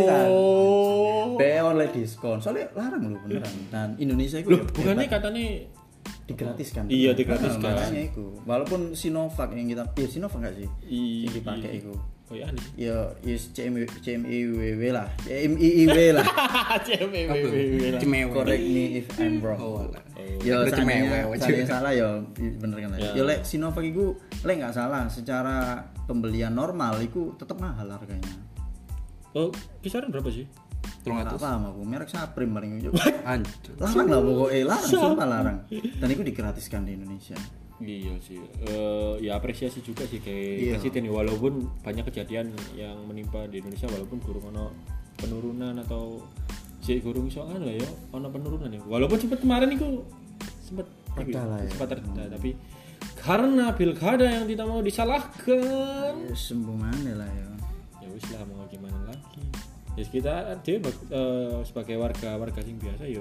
Be 1.39 1.59
oleh 1.63 1.89
diskon. 1.91 2.39
Soalnya 2.39 2.71
larang 2.77 3.15
loh 3.15 3.21
beneran. 3.25 3.55
Dan 3.73 3.89
Indonesia 3.99 4.39
itu 4.39 4.51
Loh, 4.53 4.63
ya 4.63 4.71
bukannya 4.71 5.07
katanya 5.11 5.45
digratiskan. 6.29 6.85
Iya, 6.89 7.11
digratiskan. 7.17 7.63
Nah, 7.65 7.81
makanya 7.81 8.03
itu. 8.13 8.27
Walaupun 8.45 8.81
Sinovac 8.93 9.49
yang 9.57 9.69
kita, 9.69 9.85
ya 9.97 10.09
Sinovac 10.09 10.39
nggak 10.45 10.55
sih? 10.61 10.69
Iya. 10.85 11.25
Yang 11.29 11.35
dipakai 11.41 11.71
itu. 11.81 11.93
Oh 12.29 12.37
ya 12.37 12.45
nih. 12.53 12.65
Ya 12.77 12.99
yes 13.25 13.49
CMI 13.57 13.89
CMIWW 13.89 14.83
lah. 14.93 15.09
CMIIW 15.25 16.13
lah. 16.13 16.27
Cemewe. 16.85 18.33
Correct 18.37 18.65
me 18.69 18.85
if 19.01 19.09
I'm 19.17 19.41
wrong. 19.41 19.57
Oh, 19.57 19.81
alah. 19.81 20.03
Ya 20.45 20.61
cemewe, 20.69 20.69
seandainya 20.69 21.21
wajib. 21.25 21.41
seandainya 21.41 21.69
salah 21.73 21.93
ya 21.97 22.09
bener 22.37 22.77
kan. 22.85 22.91
Ya. 23.01 23.11
Ya 23.17 23.23
lek 23.25 23.49
Sinovac 23.49 23.81
iku 23.81 24.21
lek 24.45 24.61
nggak 24.61 24.77
salah 24.77 25.09
secara 25.09 25.89
pembelian 26.05 26.53
normal 26.53 27.01
iku 27.01 27.33
tetep 27.41 27.57
mahal 27.57 27.89
harganya. 27.89 28.37
Oh, 29.33 29.49
kisaran 29.81 30.13
berapa 30.13 30.29
sih? 30.29 30.45
Tolong 31.05 31.25
atus. 31.25 31.41
paham 31.41 31.63
aku 31.73 31.81
merek 31.89 32.09
Saprim 32.13 32.53
paling 32.53 32.77
yo. 32.85 32.93
Larang 32.93 34.09
lah 34.09 34.21
pokoknya 34.21 34.65
larang, 34.69 34.91
sumpah 34.93 35.27
larang. 35.27 35.59
Dan 35.73 36.09
itu 36.13 36.23
digratiskan 36.29 36.85
di 36.85 36.93
Indonesia. 36.93 37.37
Iya 37.79 38.15
sih. 38.19 38.43
Eh, 38.67 39.15
ya 39.23 39.39
apresiasi 39.39 39.79
juga 39.81 40.03
sih 40.03 40.19
kayak 40.19 40.55
Iya. 40.59 40.73
presiden 40.75 41.07
ya, 41.07 41.13
walaupun 41.15 41.53
banyak 41.79 42.05
kejadian 42.07 42.51
yang 42.75 42.99
menimpa 43.07 43.47
di 43.47 43.63
Indonesia 43.63 43.87
walaupun 43.87 44.19
gurung 44.19 44.51
ono 44.51 44.75
penurunan 45.15 45.79
atau 45.79 46.19
si 46.79 46.99
gurung 46.99 47.27
iso 47.27 47.47
kan 47.47 47.59
lah 47.59 47.75
ya 47.75 47.87
ono 48.11 48.27
penurunan 48.29 48.67
ya. 48.67 48.83
Walaupun 48.83 49.19
sempat 49.19 49.39
kemarin 49.39 49.71
itu 49.71 50.03
sempat 50.59 50.87
Reda 51.15 51.43
lah 51.45 51.59
ya. 51.59 51.71
sempat 51.71 51.89
reda 51.95 52.25
tapi 52.31 52.55
karena 53.19 53.75
pilkada 53.75 54.23
yang 54.23 54.47
tidak 54.47 54.67
mau 54.67 54.79
disalahkan 54.79 56.15
Ya 56.23 56.35
sembuh 56.35 56.77
mana 56.79 57.13
lah 57.19 57.27
ya. 57.27 57.49
ya 57.99 58.07
wis 58.15 58.27
lah 58.31 58.47
mau 58.47 58.63
gimana 58.67 58.95
lagi 59.07 59.43
ya 59.99 60.05
kita 60.07 60.35
dia 60.63 60.79
eh, 60.79 61.59
sebagai 61.67 61.99
warga 61.99 62.39
warga 62.39 62.61
sing 62.63 62.79
biasa 62.79 63.03
ya 63.07 63.19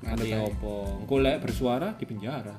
wis 0.00 0.08
Nanti 0.08 0.32
opo 0.32 1.04
engko 1.04 1.16
lek 1.20 1.38
bersuara 1.44 1.94
di 1.94 2.04
penjara 2.08 2.54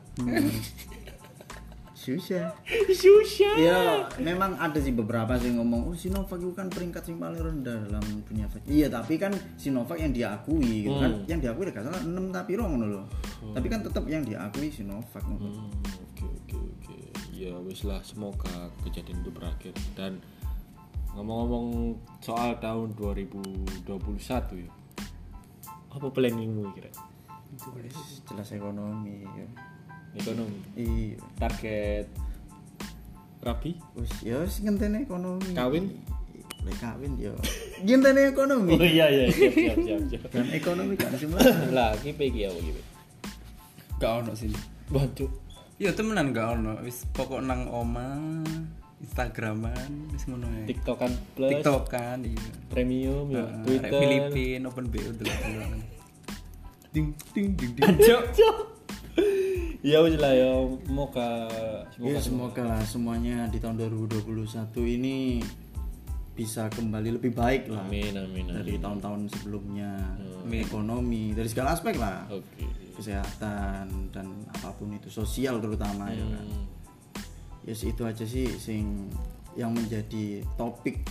Susah. 2.02 2.50
susah 2.90 3.54
Ya, 3.62 4.10
memang 4.18 4.58
ada 4.58 4.82
sih 4.82 4.90
beberapa 4.90 5.38
sih 5.38 5.54
ngomong, 5.54 5.86
oh 5.86 5.94
Sinovac 5.94 6.42
itu 6.42 6.50
kan 6.50 6.66
peringkat 6.66 7.14
yang 7.14 7.22
paling 7.22 7.38
rendah 7.38 7.78
dalam 7.78 8.02
dunia 8.26 8.50
vaksin. 8.50 8.74
Iya, 8.74 8.90
tapi 8.90 9.22
kan 9.22 9.30
Sinovac 9.54 10.02
yang 10.02 10.10
diakui 10.10 10.90
gitu 10.90 10.98
kan. 10.98 11.22
Yang 11.30 11.46
diakui 11.46 11.70
gak 11.70 11.86
salah 11.86 12.02
6 12.02 12.10
tapi 12.34 12.58
rong 12.58 12.82
loh. 12.82 13.06
Tapi 13.54 13.70
kan 13.70 13.86
tetap 13.86 14.10
yang 14.10 14.26
diakui 14.26 14.74
Sinovac. 14.74 15.22
Hmm, 15.22 15.70
oke 15.78 16.26
oke 16.26 16.58
oke 16.58 16.98
ya 17.42 17.58
wis 17.66 17.82
lah 17.90 17.98
semoga 18.06 18.70
kejadian 18.86 19.26
itu 19.26 19.34
berakhir 19.34 19.74
dan 19.98 20.22
ngomong-ngomong 21.18 21.98
soal 22.22 22.54
tahun 22.62 22.94
2021 22.94 23.90
ya 24.62 24.72
apa 25.92 26.08
planningmu 26.14 26.70
jelas 28.28 28.50
ekonomi 28.52 29.28
ya. 29.28 29.48
ekonomi 30.16 30.58
Iya. 30.76 31.18
target 31.40 32.08
rapi 33.42 33.72
Wis 33.98 34.12
ya 34.22 34.38
wis 34.44 34.62
ngenteni 34.62 35.04
ekonomi. 35.04 35.52
Kawin? 35.58 35.86
Lek 36.62 36.78
kawin 36.78 37.18
ya. 37.18 37.34
Ngenteni 37.86 38.22
ekonomi. 38.30 38.78
iya 38.78 39.10
iya 39.10 39.26
siap 39.34 39.54
siap 39.56 39.78
siap, 39.82 40.02
siap. 40.14 40.24
Dan 40.30 40.48
ekonomi 40.54 40.94
kan 40.94 41.12
semua. 41.18 41.42
lah 41.78 41.98
kipe 42.00 42.22
iki 42.30 42.46
apa 42.46 42.60
kipe 42.62 42.82
Gak 43.98 44.12
ono 44.26 44.34
sih. 44.34 44.50
bantu 44.90 45.26
Iya 45.82 45.98
temenan 45.98 46.30
gak 46.30 46.62
ono. 46.62 46.78
Wis 46.86 47.10
pokok 47.10 47.42
nang 47.42 47.66
oma, 47.74 48.22
Instagraman, 49.02 50.14
wis 50.14 50.30
ngono 50.30 50.46
ae. 50.46 50.70
tiktokan 50.70 51.10
plus 51.34 51.50
TikTok 51.58 51.90
kan, 51.90 52.22
iya. 52.22 52.38
premium 52.70 53.34
ya 53.34 53.42
Nah, 53.50 53.66
twitter 53.66 53.90
Filipin, 53.90 54.62
open 54.70 54.86
BO 54.94 55.10
dulu 55.18 55.34
Ding 56.92 57.16
ding 57.32 57.56
ding 57.56 57.72
ding. 57.74 57.96
ya 59.82 59.98
wis 60.00 60.16
lah 60.16 60.32
ya 60.32 60.52
semoga 60.84 61.30
Ya 61.98 62.20
semoga. 62.20 62.20
semoga 62.22 62.62
lah 62.68 62.82
semuanya 62.84 63.38
di 63.48 63.58
tahun 63.58 63.80
2021 63.80 64.46
ini 64.92 65.40
bisa 66.32 66.68
kembali 66.68 67.16
lebih 67.16 67.32
baik 67.32 67.68
lah 67.68 67.84
amin 67.84 68.16
amin 68.16 68.46
amin. 68.48 68.56
dari 68.56 68.76
tahun-tahun 68.78 69.22
sebelumnya. 69.30 69.92
Hmm. 70.42 70.52
ekonomi 70.54 71.32
dari 71.32 71.48
segala 71.48 71.74
aspek 71.74 71.96
lah. 71.96 72.28
Oke. 72.28 72.66
Kesehatan 72.92 74.12
dan 74.12 74.28
apa 74.50 74.70
pun 74.72 74.92
itu 74.92 75.08
sosial 75.08 75.60
terutama 75.60 76.10
ya 76.10 76.24
kan. 76.24 76.46
Hmm. 76.46 76.66
yes 77.64 77.84
itu 77.84 78.02
aja 78.02 78.24
sih 78.24 78.48
sing 78.54 79.08
yang 79.54 79.72
menjadi 79.72 80.44
topik 80.56 81.04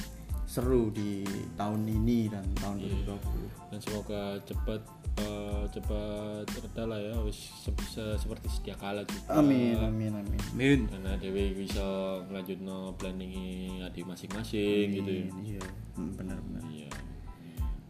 seru 0.45 0.91
di 0.91 1.23
tahun 1.55 1.85
ini 1.85 2.27
dan 2.27 2.43
tahun 2.57 2.77
Iya. 2.81 3.17
2020 3.17 3.71
dan 3.71 3.79
semoga 3.79 4.21
cepat 4.43 4.81
eh, 5.21 5.63
cepat 5.69 6.45
reda 6.49 6.83
lah 6.85 6.99
ya 6.99 7.15
wis 7.21 7.37
se- 7.53 7.87
se- 7.87 8.17
seperti 8.17 8.49
sedia 8.49 8.75
kala 8.75 9.05
juga 9.05 9.37
amin 9.37 9.77
amin 9.77 10.13
amin. 10.17 10.41
Min. 10.53 10.81
karena 10.89 11.15
dewi 11.17 11.53
bisa 11.55 11.85
ngelanjutno 12.27 12.97
planning 12.97 13.33
adi 13.81 14.01
masing-masing 14.03 14.87
gitu 14.91 15.11
ya. 15.11 15.27
iya. 15.47 15.63
Hmm, 15.95 16.17
benar-benar 16.17 16.65
iya. 16.69 16.89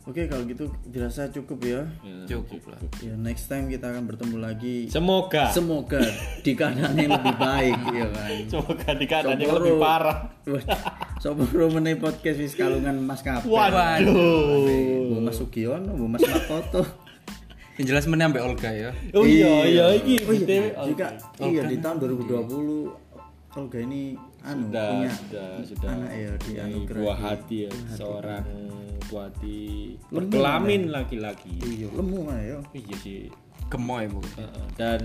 Oke 0.08 0.26
kalau 0.26 0.42
gitu 0.42 0.64
dirasa 0.88 1.28
cukup 1.28 1.60
ya. 1.60 1.84
Ya, 2.00 2.24
Cukup 2.26 2.72
lah. 2.72 2.80
ya 2.98 3.14
next 3.14 3.46
time 3.46 3.68
kita 3.68 3.92
akan 3.92 4.08
bertemu 4.08 4.36
lagi. 4.40 4.76
Semoga. 4.88 5.52
Semoga 5.52 6.00
di 6.44 6.56
keadaan 6.56 6.96
yang 6.96 7.14
lebih 7.14 7.36
baik 7.36 7.78
ya 7.92 8.06
kan? 8.08 8.30
Semoga 8.48 8.88
di 8.96 9.06
keadaan 9.06 9.38
yang 9.38 9.54
lebih 9.60 9.76
parah. 9.76 10.32
Wah, 10.48 10.64
Soporo 11.20 11.68
meneh 11.68 12.00
podcast 12.00 12.40
wis 12.40 12.56
kalungan 12.56 12.96
Mas 12.96 13.20
Kape 13.20 13.44
waduh. 13.44 15.12
Bu 15.12 15.20
Mas 15.20 15.36
Sugiono, 15.36 15.92
Bu 15.92 16.08
Mas 16.08 16.24
Makoto 16.24 16.80
Yang 17.80 17.96
jelas 17.96 18.04
meneh 18.12 18.28
ambek 18.28 18.44
Olga 18.44 18.68
ya. 18.68 18.92
oh 19.16 19.24
iya 19.24 19.64
iya 19.64 19.84
iki 19.96 20.20
Oh 20.20 20.36
iya, 20.36 20.68
juga 20.84 21.06
iya 21.40 21.62
di 21.64 21.80
tahun 21.80 21.96
2020 21.96 23.08
Olga 23.50 23.78
ini 23.80 24.14
anu 24.40 24.68
sudah 24.68 24.86
punya 24.86 25.10
sudah 25.10 25.48
sudah 25.64 25.88
anak 25.90 26.12
ya 26.12 26.32
di 26.38 26.52
anugerah 26.60 27.00
buah 27.00 27.18
hati 27.18 27.56
ya 27.64 27.70
seorang 27.90 28.44
buah 29.08 29.24
hati 29.26 29.60
Lembut, 29.96 30.12
berkelamin 30.12 30.82
laki-laki 30.88 31.52
iya 31.58 31.88
lemu 31.88 32.18
mana 32.20 32.38
ya 32.38 32.58
iya 32.70 32.96
sih 33.00 33.18
Gemoy 33.70 34.04
pokoknya. 34.10 34.44
Heeh. 34.44 34.66
dan 34.74 35.00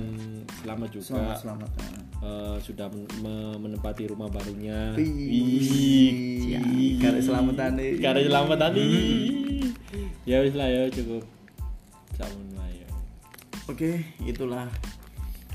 selamat 0.60 0.90
juga 0.90 1.06
selamat 1.06 1.38
selamat 1.38 1.70
ya. 1.70 1.86
eh, 2.26 2.56
sudah 2.60 2.88
men- 2.90 3.14
me- 3.22 3.58
menempati 3.62 4.04
rumah 4.10 4.26
barunya. 4.26 4.98
Wih, 4.98 6.98
karek 6.98 7.22
selamatan 7.22 7.78
nih. 7.78 8.02
Karena 8.02 8.26
selamat 8.26 8.58
tadi. 8.58 8.90
Ya 10.26 10.42
wis 10.42 10.58
lah 10.58 10.66
ya 10.66 10.90
cukup. 10.90 11.22
Lah 12.24 12.70
ya. 12.72 12.88
Oke, 13.68 14.06
itulah 14.24 14.70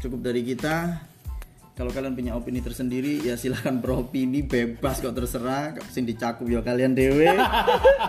cukup 0.00 0.20
dari 0.20 0.44
kita. 0.44 1.06
Kalau 1.78 1.88
kalian 1.96 2.12
punya 2.12 2.36
opini 2.36 2.60
tersendiri 2.60 3.24
ya 3.24 3.40
silahkan 3.40 3.80
beropini 3.80 4.44
bebas 4.44 5.00
kok 5.00 5.16
terserah. 5.16 5.80
Sing 5.88 6.04
dicakup 6.04 6.44
ya 6.44 6.60
kalian 6.60 6.92
dewe. 6.92 7.32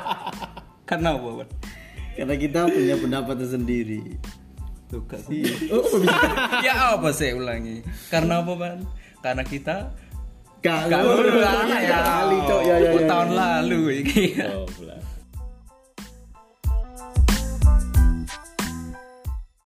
Karena 0.89 1.15
apa? 1.15 1.47
Karena 2.19 2.35
kita 2.35 2.67
punya 2.67 2.95
pendapat 2.99 3.35
tersendiri. 3.39 4.19
Tuh. 4.91 5.07
Oh, 5.71 5.87
bisa 6.03 6.27
ya 6.67 6.99
apa 6.99 7.15
saya 7.15 7.39
ulangi? 7.39 7.79
Karena 8.11 8.43
apa, 8.43 8.51
Pan? 8.59 8.79
Karena 9.23 9.43
kita 9.47 9.95
Gak 10.61 10.93
Gak 10.93 11.01
ulang 11.01 11.41
ulang 11.41 11.67
ya 11.73 11.99
kali, 12.05 12.37
Cok. 12.45 12.61
Ya 12.67 12.75
ya 12.77 12.89
Oh, 12.93 13.01
ya. 13.01 13.07
tahun 13.09 13.29